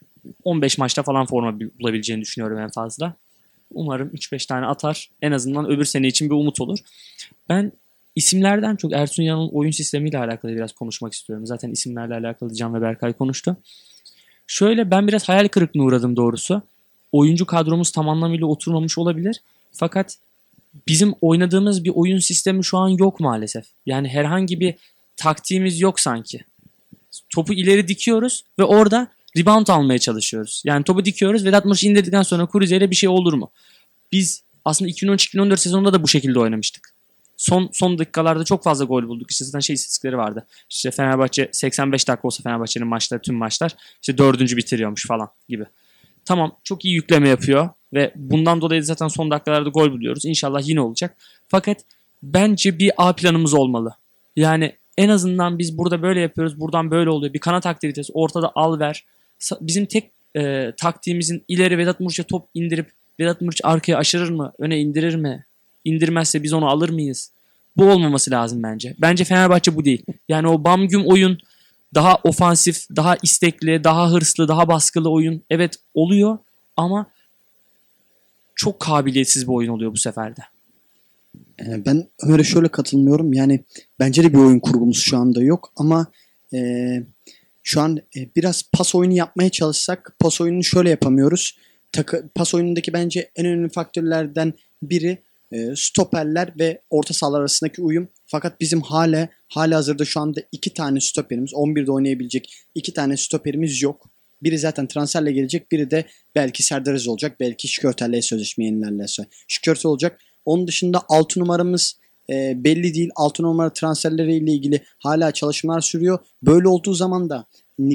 15 0.44 0.78
maçta 0.78 1.04
falan 1.04 1.26
forma 1.26 1.60
bi- 1.60 1.80
bulabileceğini 1.80 2.22
düşünüyorum 2.22 2.60
en 2.60 2.70
fazla. 2.70 3.14
Umarım 3.72 4.08
3-5 4.10 4.48
tane 4.48 4.66
atar. 4.66 5.10
En 5.22 5.32
azından 5.32 5.70
öbür 5.70 5.86
sene 5.86 6.08
için 6.08 6.30
bir 6.30 6.36
umut 6.36 6.62
olur. 6.62 6.80
Ben 7.50 7.72
isimlerden 8.16 8.76
çok 8.76 8.94
Ersun 8.94 9.24
Yanal'ın 9.24 9.50
oyun 9.50 9.72
sistemiyle 9.72 10.18
alakalı 10.18 10.56
biraz 10.56 10.72
konuşmak 10.72 11.14
istiyorum. 11.14 11.46
Zaten 11.46 11.72
isimlerle 11.72 12.14
alakalı 12.14 12.54
Can 12.54 12.74
ve 12.74 12.82
Berkay 12.82 13.14
konuştu. 13.14 13.58
Şöyle 14.48 14.92
ben 14.92 15.08
biraz 15.08 15.30
hayal 15.30 15.48
kırıklığına 15.48 15.84
uğradım 15.84 16.16
doğrusu. 16.16 16.62
Oyuncu 17.12 17.46
kadromuz 17.46 17.92
tam 17.92 18.10
anlamıyla 18.10 18.46
oturmamış 18.46 18.98
olabilir. 18.98 19.42
Fakat 19.72 20.18
bizim 20.88 21.14
oynadığımız 21.22 21.84
bir 21.84 21.92
oyun 21.96 22.20
sistemi 22.20 22.64
şu 22.66 22.78
an 22.78 22.90
yok 22.90 23.20
maalesef. 23.20 23.66
Yani 23.86 24.08
herhangi 24.08 24.60
bir 24.60 24.76
taktiğimiz 25.18 25.82
yok 25.82 26.00
sanki. 26.00 26.46
Topu 27.30 27.54
ileri 27.54 27.88
dikiyoruz 27.88 28.44
ve 28.60 28.64
orada 28.64 29.08
rebound 29.38 29.68
almaya 29.68 30.00
çalışıyoruz. 30.00 30.62
Yani 30.66 30.84
topu 30.84 31.06
dikiyoruz 31.06 31.46
Vedat 31.46 31.66
Muriç'i 31.66 31.88
indirdikten 31.88 32.22
sonra 32.22 32.46
Kurize 32.46 32.78
ile 32.78 32.92
bir 32.92 32.96
şey 32.96 33.10
olur 33.10 33.34
mu? 33.34 33.52
Biz 34.12 34.44
aslında 34.66 34.92
2013-2014 34.92 35.58
sezonunda 35.58 35.94
da 35.94 36.04
bu 36.04 36.08
şekilde 36.08 36.40
oynamıştık. 36.40 36.96
Son 37.38 37.70
son 37.74 37.98
dakikalarda 37.98 38.44
çok 38.44 38.64
fazla 38.64 38.86
gol 38.86 39.08
bulduk. 39.08 39.32
İşte 39.32 39.46
zaten 39.46 39.60
şey 39.60 39.74
istatistikleri 39.74 40.18
vardı. 40.18 40.46
İşte 40.70 40.92
Fenerbahçe 40.92 41.50
85 41.52 42.08
dakika 42.08 42.28
olsa 42.28 42.44
Fenerbahçe'nin 42.44 42.88
maçları 42.88 43.22
tüm 43.22 43.36
maçlar 43.36 43.76
işte 44.02 44.18
dördüncü 44.18 44.58
bitiriyormuş 44.58 45.08
falan 45.08 45.30
gibi. 45.50 45.66
Tamam 46.26 46.56
çok 46.64 46.86
iyi 46.86 46.94
yükleme 46.94 47.30
yapıyor 47.30 47.70
ve 47.94 48.12
bundan 48.16 48.62
dolayı 48.62 48.84
zaten 48.84 49.08
son 49.08 49.32
dakikalarda 49.32 49.70
gol 49.70 49.92
buluyoruz. 49.92 50.26
İnşallah 50.26 50.68
yine 50.68 50.82
olacak. 50.82 51.18
Fakat 51.48 51.78
bence 52.24 52.80
bir 52.80 52.92
A 52.98 53.14
planımız 53.14 53.54
olmalı. 53.54 53.96
Yani 54.36 54.76
en 54.98 55.10
azından 55.10 55.60
biz 55.60 55.78
burada 55.78 56.02
böyle 56.02 56.20
yapıyoruz. 56.20 56.60
Buradan 56.60 56.92
böyle 56.92 57.10
oluyor. 57.10 57.34
Bir 57.34 57.40
kanat 57.40 57.66
aktivitesi 57.66 58.14
ortada 58.14 58.52
al 58.56 58.80
ver. 58.80 59.06
Bizim 59.62 59.86
tek 59.86 60.12
e, 60.36 60.72
taktiğimizin 60.78 61.44
ileri 61.48 61.78
Vedat 61.78 62.00
Muriç'e 62.00 62.24
top 62.24 62.46
indirip 62.54 62.92
Vedat 63.20 63.42
Muriç 63.42 63.62
arkaya 63.64 63.98
aşırır 63.98 64.30
mı? 64.30 64.54
Öne 64.60 64.80
indirir 64.80 65.16
mi? 65.16 65.46
İndirmezse 65.86 66.44
biz 66.44 66.54
onu 66.54 66.68
alır 66.68 66.90
mıyız? 66.90 67.32
Bu 67.78 67.86
olmaması 67.86 68.32
lazım 68.32 68.64
bence. 68.64 68.96
Bence 69.00 69.24
Fenerbahçe 69.24 69.76
bu 69.76 69.86
değil. 69.86 70.06
Yani 70.30 70.48
o 70.48 70.64
bam 70.64 70.88
güm 70.88 71.06
oyun 71.06 71.38
daha 71.96 72.16
ofansif, 72.24 72.88
daha 72.96 73.18
istekli, 73.24 73.84
daha 73.84 74.12
hırslı, 74.12 74.48
daha 74.48 74.68
baskılı 74.68 75.10
oyun 75.10 75.42
evet 75.50 75.76
oluyor 75.94 76.38
ama 76.78 77.06
çok 78.56 78.80
kabiliyetsiz 78.80 79.48
bir 79.48 79.54
oyun 79.54 79.70
oluyor 79.70 79.92
bu 79.92 79.98
sefer 79.98 80.36
de. 80.38 80.42
Ee, 80.42 80.55
Ben 81.60 82.08
Ömer'e 82.24 82.44
şöyle 82.44 82.68
katılmıyorum. 82.68 83.34
Yani 83.34 83.64
bence 84.00 84.24
de 84.24 84.34
bir 84.34 84.38
oyun 84.38 84.60
kurgumuz 84.60 84.98
şu 84.98 85.18
anda 85.18 85.44
yok 85.44 85.74
ama 85.76 86.08
e, 86.54 86.60
şu 87.64 87.82
an 87.82 87.98
e, 87.98 88.36
biraz 88.36 88.64
pas 88.74 88.96
oyunu 88.96 89.14
yapmaya 89.14 89.50
çalışsak 89.50 90.16
pas 90.20 90.42
oyununu 90.42 90.64
şöyle 90.64 90.90
yapamıyoruz. 90.90 91.58
Takı, 91.92 92.30
pas 92.36 92.54
oyunundaki 92.54 92.94
bence 92.94 93.32
en 93.36 93.46
önemli 93.46 93.70
faktörlerden 93.70 94.54
biri 94.84 95.18
e, 95.52 95.76
stoperler 95.76 96.54
ve 96.60 96.82
orta 96.90 97.14
sahalar 97.14 97.40
arasındaki 97.40 97.82
uyum. 97.82 98.08
Fakat 98.28 98.62
bizim 98.62 98.82
hala 98.82 99.30
hala 99.48 99.78
hazırda 99.78 100.06
şu 100.06 100.20
anda 100.20 100.42
iki 100.52 100.74
tane 100.74 101.00
stoperimiz 101.00 101.52
11'de 101.52 101.92
oynayabilecek 101.92 102.56
iki 102.76 102.94
tane 102.94 103.18
stoperimiz 103.18 103.82
yok. 103.82 104.10
Biri 104.44 104.60
zaten 104.60 104.88
transferle 104.88 105.32
gelecek. 105.32 105.72
Biri 105.72 105.92
de 105.92 106.06
belki 106.36 106.64
Serdar 106.64 107.06
olacak. 107.06 107.40
Belki 107.40 107.68
Şikörtel'le 107.68 108.22
sözleşme 108.22 108.66
yenilerlerse. 108.66 109.26
Şikörtel 109.48 109.90
olacak. 109.90 110.20
Onun 110.46 110.68
dışında 110.68 111.02
6 111.10 111.40
numaramız 111.40 112.00
e, 112.30 112.64
belli 112.64 112.94
değil. 112.94 113.10
6 113.16 113.44
numara 113.44 113.74
transferleriyle 113.74 114.52
ilgili 114.52 114.82
hala 115.00 115.32
çalışmalar 115.32 115.82
sürüyor. 115.82 116.20
Böyle 116.44 116.68
olduğu 116.68 116.94
zaman 116.94 117.30
da 117.30 117.46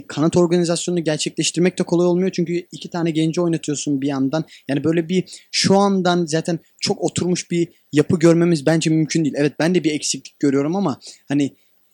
kanat 0.06 0.36
organizasyonunu 0.36 1.04
gerçekleştirmek 1.04 1.78
de 1.78 1.82
kolay 1.82 2.06
olmuyor. 2.06 2.30
Çünkü 2.30 2.66
iki 2.72 2.90
tane 2.90 3.10
genci 3.10 3.40
oynatıyorsun 3.40 4.00
bir 4.00 4.08
yandan. 4.08 4.44
Yani 4.68 4.84
böyle 4.84 5.08
bir 5.08 5.24
şu 5.52 5.78
andan 5.78 6.26
zaten 6.26 6.58
çok 6.80 7.02
oturmuş 7.02 7.50
bir 7.50 7.68
yapı 7.92 8.18
görmemiz 8.18 8.66
bence 8.66 8.90
mümkün 8.90 9.24
değil. 9.24 9.34
Evet 9.38 9.52
ben 9.58 9.74
de 9.74 9.84
bir 9.84 9.90
eksiklik 9.90 10.40
görüyorum 10.40 10.76
ama 10.76 11.00
hani 11.28 11.44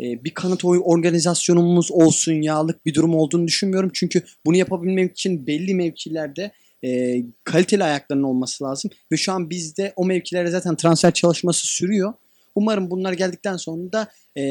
e, 0.00 0.24
bir 0.24 0.30
kanat 0.30 0.64
organizasyonumuz 0.64 1.90
olsun 1.90 2.32
yağlık 2.32 2.86
bir 2.86 2.94
durum 2.94 3.14
olduğunu 3.14 3.46
düşünmüyorum. 3.46 3.90
Çünkü 3.94 4.22
bunu 4.46 4.56
yapabilmek 4.56 5.12
için 5.12 5.46
belli 5.46 5.74
mevkilerde 5.74 6.52
e, 6.86 7.22
kaliteli 7.44 7.84
ayaklarının 7.84 8.24
olması 8.24 8.64
lazım. 8.64 8.90
Ve 9.12 9.16
şu 9.16 9.32
an 9.32 9.50
bizde 9.50 9.92
o 9.96 10.06
mevkilere 10.06 10.50
zaten 10.50 10.76
transfer 10.76 11.14
çalışması 11.14 11.66
sürüyor. 11.66 12.12
Umarım 12.54 12.90
bunlar 12.90 13.12
geldikten 13.12 13.56
sonra 13.56 13.92
da 13.92 14.08
e, 14.38 14.42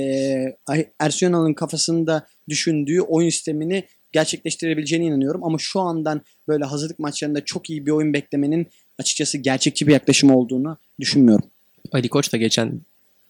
Ersun 0.99 1.53
kafasında 1.53 2.27
düşündüğü 2.49 3.01
oyun 3.01 3.29
sistemini 3.29 3.83
gerçekleştirebileceğine 4.11 5.05
inanıyorum. 5.05 5.43
Ama 5.43 5.57
şu 5.59 5.79
andan 5.79 6.21
böyle 6.47 6.65
hazırlık 6.65 6.99
maçlarında 6.99 7.45
çok 7.45 7.69
iyi 7.69 7.85
bir 7.85 7.91
oyun 7.91 8.13
beklemenin 8.13 8.67
açıkçası 8.99 9.37
gerçekçi 9.37 9.87
bir 9.87 9.93
yaklaşım 9.93 10.35
olduğunu 10.35 10.77
düşünmüyorum. 10.99 11.45
Ali 11.91 12.09
Koç 12.09 12.33
da 12.33 12.37
geçen 12.37 12.81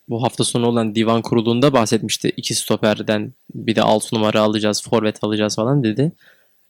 bu 0.09 0.23
hafta 0.23 0.43
sonu 0.43 0.67
olan 0.67 0.95
divan 0.95 1.21
kurulunda 1.21 1.73
bahsetmişti. 1.73 2.33
İki 2.37 2.55
stoperden 2.55 3.33
bir 3.55 3.75
de 3.75 3.81
6 3.81 4.15
numara 4.15 4.41
alacağız, 4.41 4.83
forvet 4.83 5.23
alacağız 5.23 5.55
falan 5.55 5.83
dedi. 5.83 6.11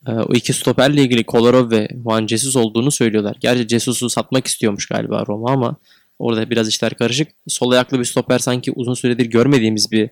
Ee, 0.07 0.11
o 0.11 0.33
iki 0.33 0.53
stoperle 0.53 1.01
ilgili 1.01 1.23
Kolarov 1.23 1.71
ve 1.71 1.87
Juan 2.03 2.27
Jesus 2.27 2.55
olduğunu 2.55 2.91
söylüyorlar. 2.91 3.37
Gerçi 3.39 3.67
Jesus'u 3.67 4.09
satmak 4.09 4.47
istiyormuş 4.47 4.85
galiba 4.85 5.23
Roma 5.27 5.51
ama 5.51 5.75
orada 6.19 6.49
biraz 6.49 6.67
işler 6.67 6.93
karışık. 6.93 7.27
Sol 7.47 7.71
ayaklı 7.71 7.99
bir 7.99 8.05
stoper 8.05 8.39
sanki 8.39 8.71
uzun 8.71 8.93
süredir 8.93 9.25
görmediğimiz 9.25 9.91
bir 9.91 10.09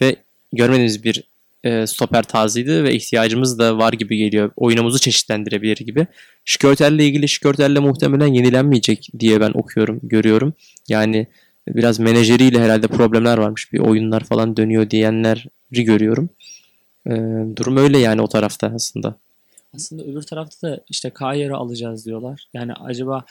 ve 0.00 0.16
görmediğimiz 0.52 1.04
bir 1.04 1.22
e, 1.64 1.86
stoper 1.86 2.22
tarzıydı 2.22 2.84
ve 2.84 2.94
ihtiyacımız 2.94 3.58
da 3.58 3.78
var 3.78 3.92
gibi 3.92 4.16
geliyor. 4.16 4.50
Oyunumuzu 4.56 4.98
çeşitlendirebilir 4.98 5.76
gibi. 5.76 6.06
Şikörtel'le 6.44 6.98
ilgili 6.98 7.28
Şikörtel'le 7.28 7.80
muhtemelen 7.80 8.26
yenilenmeyecek 8.26 9.08
diye 9.18 9.40
ben 9.40 9.50
okuyorum, 9.54 10.00
görüyorum. 10.02 10.54
Yani 10.88 11.26
biraz 11.68 11.98
menajeriyle 11.98 12.60
herhalde 12.60 12.86
problemler 12.86 13.38
varmış. 13.38 13.72
Bir 13.72 13.78
oyunlar 13.78 14.24
falan 14.24 14.56
dönüyor 14.56 14.90
diyenleri 14.90 15.40
görüyorum. 15.70 16.30
Ee, 17.06 17.10
durum 17.56 17.76
öyle 17.76 17.98
yani 17.98 18.22
o 18.22 18.28
tarafta 18.28 18.72
aslında. 18.74 19.21
Aslında 19.76 20.02
öbür 20.02 20.22
tarafta 20.22 20.68
da 20.68 20.80
işte 20.88 21.10
Kayer'i 21.10 21.54
alacağız 21.54 22.06
diyorlar. 22.06 22.46
Yani 22.54 22.72
acaba 22.72 23.24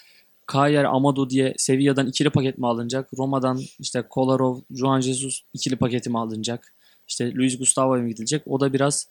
Kayer, 0.45 0.83
Amado 0.83 1.29
diye 1.29 1.53
Sevilla'dan 1.57 2.07
ikili 2.07 2.29
paket 2.29 2.57
mi 2.57 2.67
alınacak? 2.67 3.09
Roma'dan 3.17 3.61
işte 3.79 4.01
Kolarov, 4.01 4.59
Juan 4.71 5.01
Jesus 5.01 5.41
ikili 5.53 5.75
paketi 5.75 6.09
mi 6.09 6.19
alınacak? 6.19 6.73
İşte 7.07 7.35
Luis 7.35 7.57
Gustavo'ya 7.57 8.03
mı 8.03 8.09
gidilecek? 8.09 8.41
O 8.45 8.59
da 8.59 8.73
biraz 8.73 9.07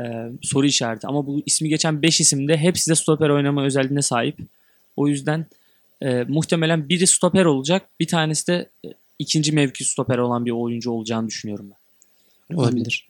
e, 0.00 0.30
soru 0.42 0.66
işareti. 0.66 1.06
Ama 1.06 1.26
bu 1.26 1.42
ismi 1.46 1.68
geçen 1.68 2.02
5 2.02 2.20
isim 2.20 2.48
de 2.48 2.56
hepsi 2.56 2.90
de 2.90 2.94
stoper 2.94 3.28
oynama 3.28 3.64
özelliğine 3.64 4.02
sahip. 4.02 4.38
O 4.96 5.08
yüzden 5.08 5.46
e, 6.02 6.24
muhtemelen 6.28 6.88
biri 6.88 7.06
stoper 7.06 7.44
olacak. 7.44 7.88
Bir 8.00 8.06
tanesi 8.06 8.46
de 8.46 8.68
e, 8.84 8.88
ikinci 9.18 9.52
mevki 9.52 9.84
stoper 9.84 10.18
olan 10.18 10.46
bir 10.46 10.50
oyuncu 10.50 10.90
olacağını 10.90 11.28
düşünüyorum 11.28 11.70
ben. 11.70 12.56
Olabilir. 12.56 13.08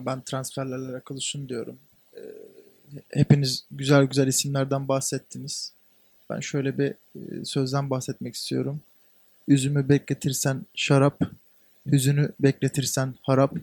Ben 0.00 0.20
transferlerle 0.20 0.92
alakalı 0.92 1.22
şunu 1.22 1.48
diyorum. 1.48 1.78
Hepiniz 3.12 3.64
güzel 3.70 4.04
güzel 4.04 4.26
isimlerden 4.26 4.88
bahsettiniz. 4.88 5.72
Ben 6.30 6.40
şöyle 6.40 6.78
bir 6.78 6.88
e, 6.90 7.44
sözden 7.44 7.90
bahsetmek 7.90 8.34
istiyorum. 8.34 8.80
Üzümü 9.48 9.88
bekletirsen 9.88 10.66
şarap, 10.74 11.20
hüzünü 11.86 12.32
bekletirsen 12.40 13.14
harap, 13.22 13.54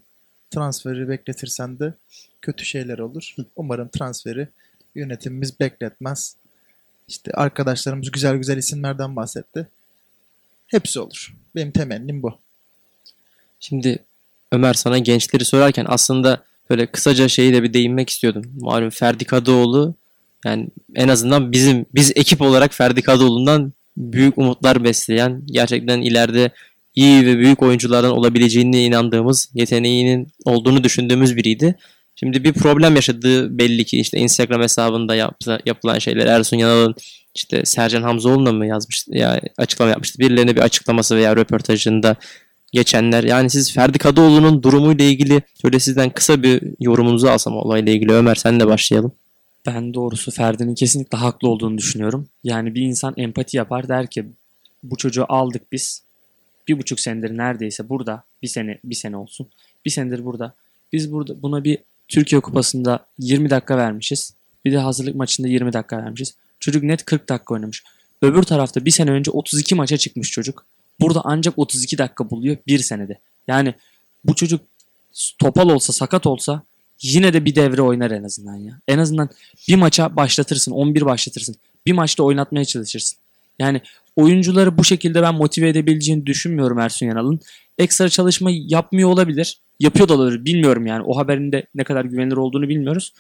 transferi 0.52 1.10
bekletirsen 1.10 1.80
de 1.80 1.94
kötü 2.42 2.66
şeyler 2.66 3.00
olur. 3.00 3.36
Umarım 3.56 3.88
transferi 3.88 4.48
yönetimimiz 4.96 5.60
bekletmez. 5.60 6.36
İşte 7.08 7.32
arkadaşlarımız 7.32 8.12
güzel 8.12 8.38
güzel 8.38 8.58
isimlerden 8.58 9.16
bahsetti. 9.16 9.68
Hepsi 10.68 11.00
olur. 11.00 11.36
Benim 11.56 11.72
temennim 11.72 12.24
bu. 12.24 12.38
Şimdi 13.60 14.00
Ömer 14.52 14.74
sana 14.74 14.98
gençleri 14.98 15.46
sorarken 15.46 15.86
aslında 15.90 16.44
böyle 16.70 16.86
kısaca 16.86 17.28
şeyi 17.28 17.54
de 17.54 17.64
bir 17.64 17.74
değinmek 17.74 18.10
istiyordum. 18.10 18.44
Malum 18.60 18.90
Ferdi 18.90 19.26
Kadıoğlu 19.26 19.96
yani 20.46 20.68
en 20.96 21.08
azından 21.08 21.52
bizim 21.52 21.86
biz 21.96 22.12
ekip 22.16 22.42
olarak 22.42 22.74
Ferdi 22.74 23.02
Kadıoğlu'ndan 23.02 23.74
büyük 23.98 24.38
umutlar 24.38 24.84
besleyen 24.84 25.42
gerçekten 25.46 26.02
ileride 26.02 26.52
iyi 26.96 27.26
ve 27.26 27.38
büyük 27.38 27.62
oyunculardan 27.62 28.12
olabileceğine 28.12 28.84
inandığımız, 28.84 29.50
yeteneğinin 29.54 30.28
olduğunu 30.46 30.84
düşündüğümüz 30.84 31.36
biriydi. 31.36 31.76
Şimdi 32.16 32.44
bir 32.44 32.54
problem 32.54 32.96
yaşadığı 32.96 33.58
belli 33.58 33.86
ki 33.86 34.00
işte 34.00 34.18
Instagram 34.18 34.62
hesabında 34.62 35.16
yaptı, 35.16 35.60
yapılan 35.66 36.00
şeyler 36.00 36.26
Ersun 36.26 36.58
Yanal'ın 36.58 36.96
işte 37.36 37.66
Sercan 37.66 38.04
Hamzoğlu'na 38.04 38.52
mı 38.52 38.68
yazmış 38.68 39.06
ya 39.08 39.42
açıklama 39.58 39.92
yapmıştı. 39.92 40.20
Birilerine 40.20 40.56
bir 40.56 40.62
açıklaması 40.62 41.16
veya 41.16 41.36
röportajında 41.36 42.16
geçenler. 42.76 43.24
Yani 43.24 43.50
siz 43.50 43.74
Ferdi 43.74 43.98
Kadıoğlu'nun 43.98 44.64
durumuyla 44.64 45.06
ilgili 45.06 45.42
şöyle 45.62 45.80
sizden 45.80 46.10
kısa 46.10 46.44
bir 46.44 46.62
yorumunuzu 46.80 47.28
alsam 47.28 47.58
olayla 47.58 47.94
ilgili. 47.94 48.14
Ömer 48.14 48.36
sen 48.36 48.60
de 48.60 48.68
başlayalım. 48.68 49.12
Ben 49.66 49.94
doğrusu 49.94 50.32
Ferdi'nin 50.32 50.76
kesinlikle 50.76 51.18
haklı 51.18 51.50
olduğunu 51.50 51.78
düşünüyorum. 51.78 52.28
Yani 52.44 52.76
bir 52.76 52.82
insan 52.82 53.14
empati 53.18 53.58
yapar 53.58 53.88
der 53.88 54.08
ki 54.08 54.26
bu 54.84 54.96
çocuğu 54.96 55.26
aldık 55.30 55.72
biz. 55.72 56.02
Bir 56.68 56.80
buçuk 56.80 57.00
senedir 57.00 57.38
neredeyse 57.38 57.90
burada. 57.90 58.24
Bir 58.42 58.48
sene 58.48 58.78
bir 58.84 58.96
sene 58.96 59.18
olsun. 59.18 59.48
Bir 59.86 59.90
senedir 59.90 60.26
burada. 60.26 60.54
Biz 60.94 61.12
burada 61.12 61.42
buna 61.42 61.64
bir 61.64 61.78
Türkiye 62.08 62.42
Kupası'nda 62.42 63.06
20 63.20 63.50
dakika 63.50 63.78
vermişiz. 63.78 64.34
Bir 64.66 64.72
de 64.72 64.78
hazırlık 64.78 65.16
maçında 65.16 65.48
20 65.48 65.74
dakika 65.74 65.98
vermişiz. 65.98 66.36
Çocuk 66.60 66.84
net 66.84 67.06
40 67.06 67.30
dakika 67.30 67.54
oynamış. 67.54 67.84
Öbür 68.22 68.44
tarafta 68.44 68.86
bir 68.86 68.92
sene 68.92 69.12
önce 69.12 69.32
32 69.32 69.76
maça 69.76 69.98
çıkmış 69.98 70.32
çocuk. 70.32 70.66
Burada 71.00 71.22
ancak 71.24 71.60
32 71.60 71.98
dakika 71.98 72.30
buluyor 72.30 72.58
bir 72.68 72.80
senede. 72.80 73.20
Yani 73.48 73.74
bu 74.24 74.36
çocuk 74.36 74.62
topal 75.40 75.70
olsa 75.70 75.94
sakat 75.94 76.28
olsa 76.28 76.62
yine 77.02 77.34
de 77.34 77.46
bir 77.46 77.56
devre 77.56 77.82
oynar 77.82 78.12
en 78.12 78.24
azından 78.24 78.56
ya. 78.56 78.80
En 78.88 78.98
azından 78.98 79.30
bir 79.68 79.76
maça 79.76 80.16
başlatırsın 80.16 80.72
11 80.72 81.06
başlatırsın. 81.06 81.56
Bir 81.86 81.94
maçta 81.94 82.24
oynatmaya 82.24 82.66
çalışırsın. 82.66 83.18
Yani 83.60 83.82
oyuncuları 84.16 84.78
bu 84.78 84.84
şekilde 84.84 85.22
ben 85.22 85.36
motive 85.36 85.70
edebileceğini 85.70 86.26
düşünmüyorum 86.26 86.80
Ersun 86.80 87.06
Yanal'ın. 87.06 87.40
Ekstra 87.78 88.10
çalışma 88.10 88.50
yapmıyor 88.52 89.10
olabilir. 89.10 89.60
Yapıyor 89.80 90.08
da 90.08 90.14
olabilir 90.14 90.46
bilmiyorum 90.46 90.86
yani. 90.86 91.04
O 91.04 91.18
haberin 91.18 91.52
de 91.52 91.66
ne 91.76 91.84
kadar 91.84 92.06
güvenilir 92.06 92.38
olduğunu 92.38 92.70
bilmiyoruz. 92.70 93.14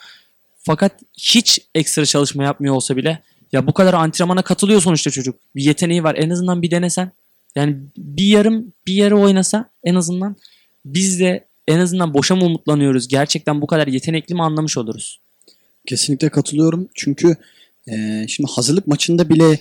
Fakat 0.60 0.92
hiç 1.18 1.60
ekstra 1.76 2.06
çalışma 2.06 2.44
yapmıyor 2.44 2.76
olsa 2.76 2.98
bile 2.98 3.22
ya 3.52 3.68
bu 3.68 3.74
kadar 3.74 3.94
antrenmana 3.94 4.42
katılıyor 4.42 4.82
sonuçta 4.82 5.12
çocuk. 5.12 5.36
Bir 5.56 5.64
yeteneği 5.64 6.04
var. 6.04 6.16
En 6.16 6.30
azından 6.30 6.62
bir 6.62 6.72
denesen. 6.72 7.12
Yani 7.56 7.78
bir 7.98 8.26
yarım 8.26 8.74
bir 8.88 8.94
yarı 8.94 9.18
oynasa 9.18 9.70
en 9.84 9.96
azından 9.96 10.36
biz 10.86 11.20
de 11.20 11.46
en 11.68 11.80
azından 11.80 12.14
boşa 12.14 12.36
mı 12.36 12.46
umutlanıyoruz? 12.46 13.08
Gerçekten 13.08 13.62
bu 13.62 13.68
kadar 13.68 13.88
yetenekli 13.88 14.36
mi 14.36 14.44
anlamış 14.44 14.78
oluruz? 14.78 15.20
Kesinlikle 15.86 16.30
katılıyorum. 16.30 16.88
Çünkü 16.94 17.36
e, 17.88 18.26
şimdi 18.28 18.52
hazırlık 18.52 18.88
maçında 18.88 19.30
bile 19.30 19.60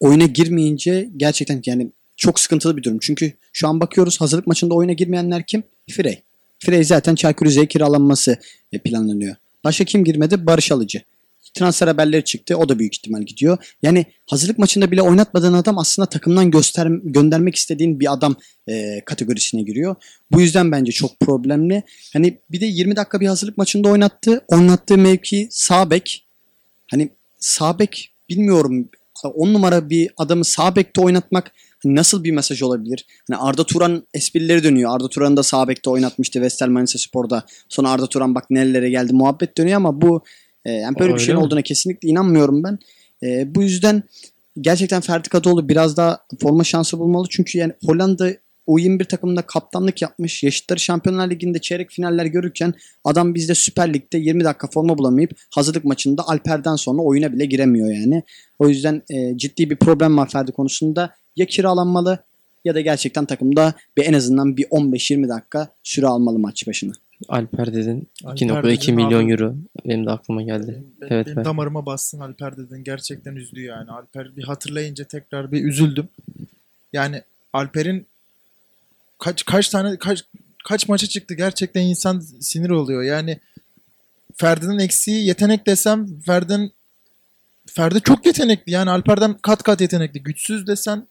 oyuna 0.00 0.24
girmeyince 0.24 1.08
gerçekten 1.16 1.62
yani 1.66 1.90
çok 2.16 2.40
sıkıntılı 2.40 2.76
bir 2.76 2.82
durum. 2.82 2.98
Çünkü 3.00 3.32
şu 3.52 3.68
an 3.68 3.80
bakıyoruz 3.80 4.20
hazırlık 4.20 4.46
maçında 4.46 4.74
oyuna 4.74 4.92
girmeyenler 4.92 5.46
kim? 5.46 5.62
Frey. 5.90 6.22
Frey 6.58 6.84
zaten 6.84 7.14
Çaykur 7.14 7.46
Rize'ye 7.46 7.66
kiralanması 7.66 8.36
e, 8.72 8.78
planlanıyor. 8.78 9.36
Başka 9.64 9.84
kim 9.84 10.04
girmedi? 10.04 10.46
Barış 10.46 10.72
Alıcı. 10.72 11.02
Transfer 11.54 11.88
haberleri 11.88 12.24
çıktı. 12.24 12.56
O 12.56 12.68
da 12.68 12.78
büyük 12.78 12.94
ihtimal 12.94 13.22
gidiyor. 13.22 13.58
Yani 13.82 14.06
hazırlık 14.26 14.58
maçında 14.58 14.90
bile 14.90 15.02
oynatmadığın 15.02 15.52
adam 15.52 15.78
aslında 15.78 16.06
takımdan 16.06 16.50
göster 16.50 16.86
göndermek 17.04 17.54
istediğin 17.54 18.00
bir 18.00 18.12
adam 18.12 18.36
e, 18.68 19.00
kategorisine 19.04 19.62
giriyor. 19.62 19.96
Bu 20.32 20.40
yüzden 20.40 20.72
bence 20.72 20.92
çok 20.92 21.20
problemli. 21.20 21.82
Hani 22.12 22.38
bir 22.50 22.60
de 22.60 22.66
20 22.66 22.96
dakika 22.96 23.20
bir 23.20 23.26
hazırlık 23.26 23.58
maçında 23.58 23.88
oynattı. 23.88 24.44
Oynattığı 24.48 24.98
mevki 24.98 25.48
sağ 25.50 25.90
bek. 25.90 26.26
Hani 26.90 27.08
sağ 27.38 27.78
bek 27.78 28.10
bilmiyorum 28.28 28.88
10 29.24 29.54
numara 29.54 29.90
bir 29.90 30.10
adamı 30.16 30.44
sağ 30.44 30.76
bekte 30.76 31.00
oynatmak 31.00 31.52
nasıl 31.84 32.24
bir 32.24 32.30
mesaj 32.30 32.62
olabilir? 32.62 33.06
Hani 33.30 33.40
Arda 33.40 33.64
Turan 33.64 34.06
esprileri 34.14 34.64
dönüyor. 34.64 34.94
Arda 34.94 35.08
Turan'ı 35.08 35.36
da 35.36 35.42
sağ 35.42 35.68
bekte 35.68 35.90
oynatmıştı 35.90 36.42
Vestel 36.42 36.68
Manisa 36.68 36.98
Spor'da. 36.98 37.44
Sonra 37.68 37.90
Arda 37.90 38.06
Turan 38.06 38.34
bak 38.34 38.50
nerelere 38.50 38.90
geldi 38.90 39.12
muhabbet 39.12 39.58
dönüyor 39.58 39.76
ama 39.76 40.00
bu 40.00 40.22
e, 40.64 40.72
yani 40.72 40.98
böyle 40.98 41.12
Aa, 41.12 41.14
bir 41.14 41.20
şeyin 41.20 41.30
öyle 41.30 41.40
mi? 41.40 41.46
olduğuna 41.46 41.62
kesinlikle 41.62 42.08
inanmıyorum 42.08 42.64
ben. 42.64 42.78
E, 43.22 43.54
bu 43.54 43.62
yüzden 43.62 44.02
gerçekten 44.60 45.00
Ferdi 45.00 45.28
Kadıoğlu 45.28 45.68
biraz 45.68 45.96
daha 45.96 46.18
forma 46.42 46.64
şansı 46.64 46.98
bulmalı. 46.98 47.26
Çünkü 47.30 47.58
yani 47.58 47.72
Hollanda 47.84 48.30
U21 48.68 49.04
takımında 49.04 49.42
kaptanlık 49.42 50.02
yapmış. 50.02 50.42
Yaşıtları 50.42 50.80
Şampiyonlar 50.80 51.30
Ligi'nde 51.30 51.58
çeyrek 51.58 51.90
finaller 51.90 52.26
görürken 52.26 52.74
adam 53.04 53.34
bizde 53.34 53.54
Süper 53.54 53.94
Lig'de 53.94 54.18
20 54.18 54.44
dakika 54.44 54.68
forma 54.68 54.98
bulamayıp 54.98 55.30
hazırlık 55.54 55.84
maçında 55.84 56.28
Alper'den 56.28 56.76
sonra 56.76 57.02
oyuna 57.02 57.32
bile 57.32 57.46
giremiyor 57.46 57.92
yani. 57.92 58.22
O 58.58 58.68
yüzden 58.68 59.02
e, 59.10 59.38
ciddi 59.38 59.70
bir 59.70 59.76
problem 59.76 60.16
var 60.16 60.28
Ferdi 60.30 60.52
konusunda. 60.52 61.14
Ya 61.36 61.46
kiralanmalı 61.46 62.18
ya 62.64 62.74
da 62.74 62.80
gerçekten 62.80 63.24
takımda 63.24 63.74
bir 63.96 64.04
en 64.04 64.12
azından 64.12 64.56
bir 64.56 64.64
15-20 64.64 65.28
dakika 65.28 65.68
süre 65.82 66.06
almalı 66.06 66.38
maç 66.38 66.66
başına. 66.66 66.92
Alper 67.28 67.74
dedin. 67.74 68.08
Alper 68.24 68.46
2.2 68.46 68.82
dedin 68.82 68.94
milyon 68.94 69.24
abi. 69.24 69.32
euro. 69.32 69.54
Benim 69.84 70.06
de 70.06 70.10
aklıma 70.10 70.42
geldi. 70.42 70.66
Benim, 71.00 71.12
Evet, 71.12 71.26
benim 71.26 71.36
ben- 71.36 71.44
damarıma 71.44 71.86
bassın 71.86 72.20
Alper 72.20 72.56
dedin. 72.56 72.84
Gerçekten 72.84 73.36
üzdü 73.36 73.60
yani. 73.60 73.90
Alper 73.90 74.36
bir 74.36 74.44
hatırlayınca 74.44 75.04
tekrar 75.04 75.52
bir 75.52 75.64
üzüldüm. 75.64 76.08
Yani 76.92 77.22
Alper'in 77.52 78.06
kaç 79.18 79.44
kaç 79.44 79.68
tane 79.68 79.96
kaç 79.96 80.24
kaç 80.64 80.88
maça 80.88 81.06
çıktı 81.06 81.34
gerçekten 81.34 81.82
insan 81.82 82.20
sinir 82.20 82.70
oluyor. 82.70 83.02
Yani 83.02 83.40
Ferdi'nin 84.36 84.78
eksiği 84.78 85.26
yetenek 85.26 85.66
desem 85.66 86.20
Ferdi'nin 86.20 86.72
Ferdi 87.66 88.00
çok 88.00 88.26
yetenekli. 88.26 88.72
Yani 88.72 88.90
Alper'den 88.90 89.34
kat 89.34 89.62
kat 89.62 89.80
yetenekli. 89.80 90.22
Güçsüz 90.22 90.66
desen 90.66 91.06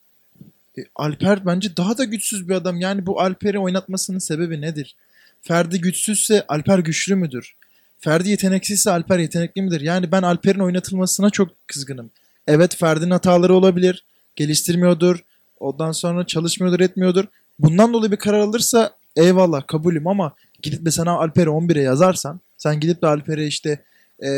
e, 0.78 0.82
Alper 0.96 1.46
bence 1.46 1.78
daha 1.78 1.98
da 1.98 2.04
güçsüz 2.04 2.50
bir 2.50 2.54
adam. 2.56 2.80
Yani 2.82 3.06
bu 3.06 3.22
Alper'i 3.22 3.60
oynatmasının 3.60 4.20
sebebi 4.20 4.62
nedir? 4.62 4.96
Ferdi 5.42 5.82
güçsüzse 5.82 6.46
Alper 6.48 6.80
güçlü 6.80 7.16
müdür? 7.16 7.56
Ferdi 8.00 8.30
yeteneksizse 8.30 8.92
Alper 8.92 9.20
yetenekli 9.20 9.62
midir? 9.62 9.82
Yani 9.82 10.12
ben 10.12 10.22
Alper'in 10.22 10.60
oynatılmasına 10.60 11.30
çok 11.30 11.68
kızgınım. 11.68 12.12
Evet 12.48 12.76
Ferdi'nin 12.76 13.12
hataları 13.12 13.56
olabilir. 13.56 14.04
Geliştirmiyordur. 14.36 15.24
Ondan 15.60 15.92
sonra 15.92 16.28
çalışmıyordur, 16.28 16.80
etmiyordur. 16.80 17.26
Bundan 17.60 17.94
dolayı 17.94 18.12
bir 18.12 18.18
karar 18.18 18.40
alırsa 18.40 18.92
eyvallah 19.16 19.68
kabulüm 19.68 20.08
ama 20.08 20.34
gidip 20.62 20.86
de 20.86 20.92
sana 20.92 21.12
Alper'i 21.12 21.50
11'e 21.50 21.82
yazarsan 21.82 22.40
sen 22.58 22.80
gidip 22.80 23.02
de 23.02 23.08
Alper'e 23.08 23.48
işte 23.48 23.80
e, 24.20 24.30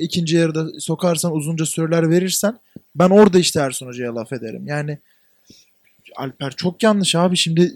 ikinci 0.00 0.36
yarıda 0.36 0.80
sokarsan 0.80 1.32
uzunca 1.32 1.66
süreler 1.66 2.10
verirsen 2.10 2.58
ben 2.94 3.10
orada 3.10 3.38
işte 3.38 3.60
Ersun 3.60 3.86
Hoca'ya 3.86 4.14
laf 4.14 4.32
ederim. 4.32 4.66
Yani 4.66 4.98
Alper 6.16 6.50
çok 6.50 6.82
yanlış 6.82 7.14
abi 7.14 7.36
şimdi 7.36 7.72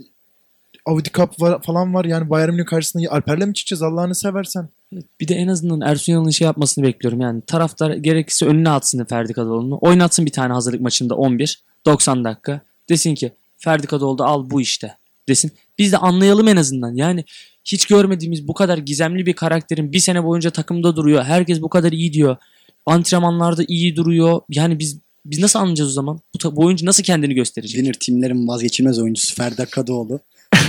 Audi 0.86 1.08
Cup 1.12 1.40
var, 1.40 1.62
falan 1.62 1.94
var 1.94 2.04
yani 2.04 2.30
Bayern 2.30 2.50
Münih 2.50 2.66
karşısında 2.66 3.10
Alper'le 3.10 3.46
mi 3.46 3.54
çıkacağız 3.54 3.82
Allah'ını 3.82 4.14
seversen? 4.14 4.68
Bir 5.20 5.28
de 5.28 5.34
en 5.34 5.48
azından 5.48 5.80
Ersun 5.80 6.12
Yanal'ın 6.12 6.30
şey 6.30 6.44
yapmasını 6.44 6.84
bekliyorum. 6.84 7.20
Yani 7.20 7.40
taraftar 7.40 7.94
gerekirse 7.94 8.46
önüne 8.46 8.70
atsın 8.70 9.04
Ferdi 9.04 9.32
Kadıoğlu'nu. 9.32 9.78
Oynatsın 9.80 10.26
bir 10.26 10.30
tane 10.30 10.52
hazırlık 10.52 10.80
maçında 10.80 11.14
11. 11.14 11.62
90 11.86 12.24
dakika. 12.24 12.60
Desin 12.88 13.14
ki 13.14 13.32
Ferdi 13.58 13.86
Kadıoğlu 13.86 14.18
da 14.18 14.24
al 14.26 14.50
bu 14.50 14.60
işte. 14.60 14.94
Desin. 15.28 15.52
Biz 15.78 15.92
de 15.92 15.98
anlayalım 15.98 16.48
en 16.48 16.56
azından. 16.56 16.94
Yani 16.94 17.24
hiç 17.64 17.86
görmediğimiz 17.86 18.48
bu 18.48 18.54
kadar 18.54 18.78
gizemli 18.78 19.26
bir 19.26 19.32
karakterin 19.32 19.92
bir 19.92 19.98
sene 19.98 20.24
boyunca 20.24 20.50
takımda 20.50 20.96
duruyor. 20.96 21.24
Herkes 21.24 21.62
bu 21.62 21.68
kadar 21.68 21.92
iyi 21.92 22.12
diyor. 22.12 22.36
Antrenmanlarda 22.86 23.62
iyi 23.68 23.96
duruyor. 23.96 24.40
Yani 24.50 24.78
biz 24.78 24.98
biz 25.24 25.38
nasıl 25.38 25.58
anlayacağız 25.58 25.90
o 25.90 25.92
zaman? 25.92 26.20
Bu, 26.34 26.56
bu 26.56 26.64
oyuncu 26.64 26.86
nasıl 26.86 27.02
kendini 27.02 27.34
gösterecek? 27.34 27.74
Winner 27.74 27.94
timlerin 28.00 28.48
vazgeçilmez 28.48 28.98
oyuncusu 28.98 29.34
Ferdi 29.34 29.66
Kadıoğlu. 29.66 30.20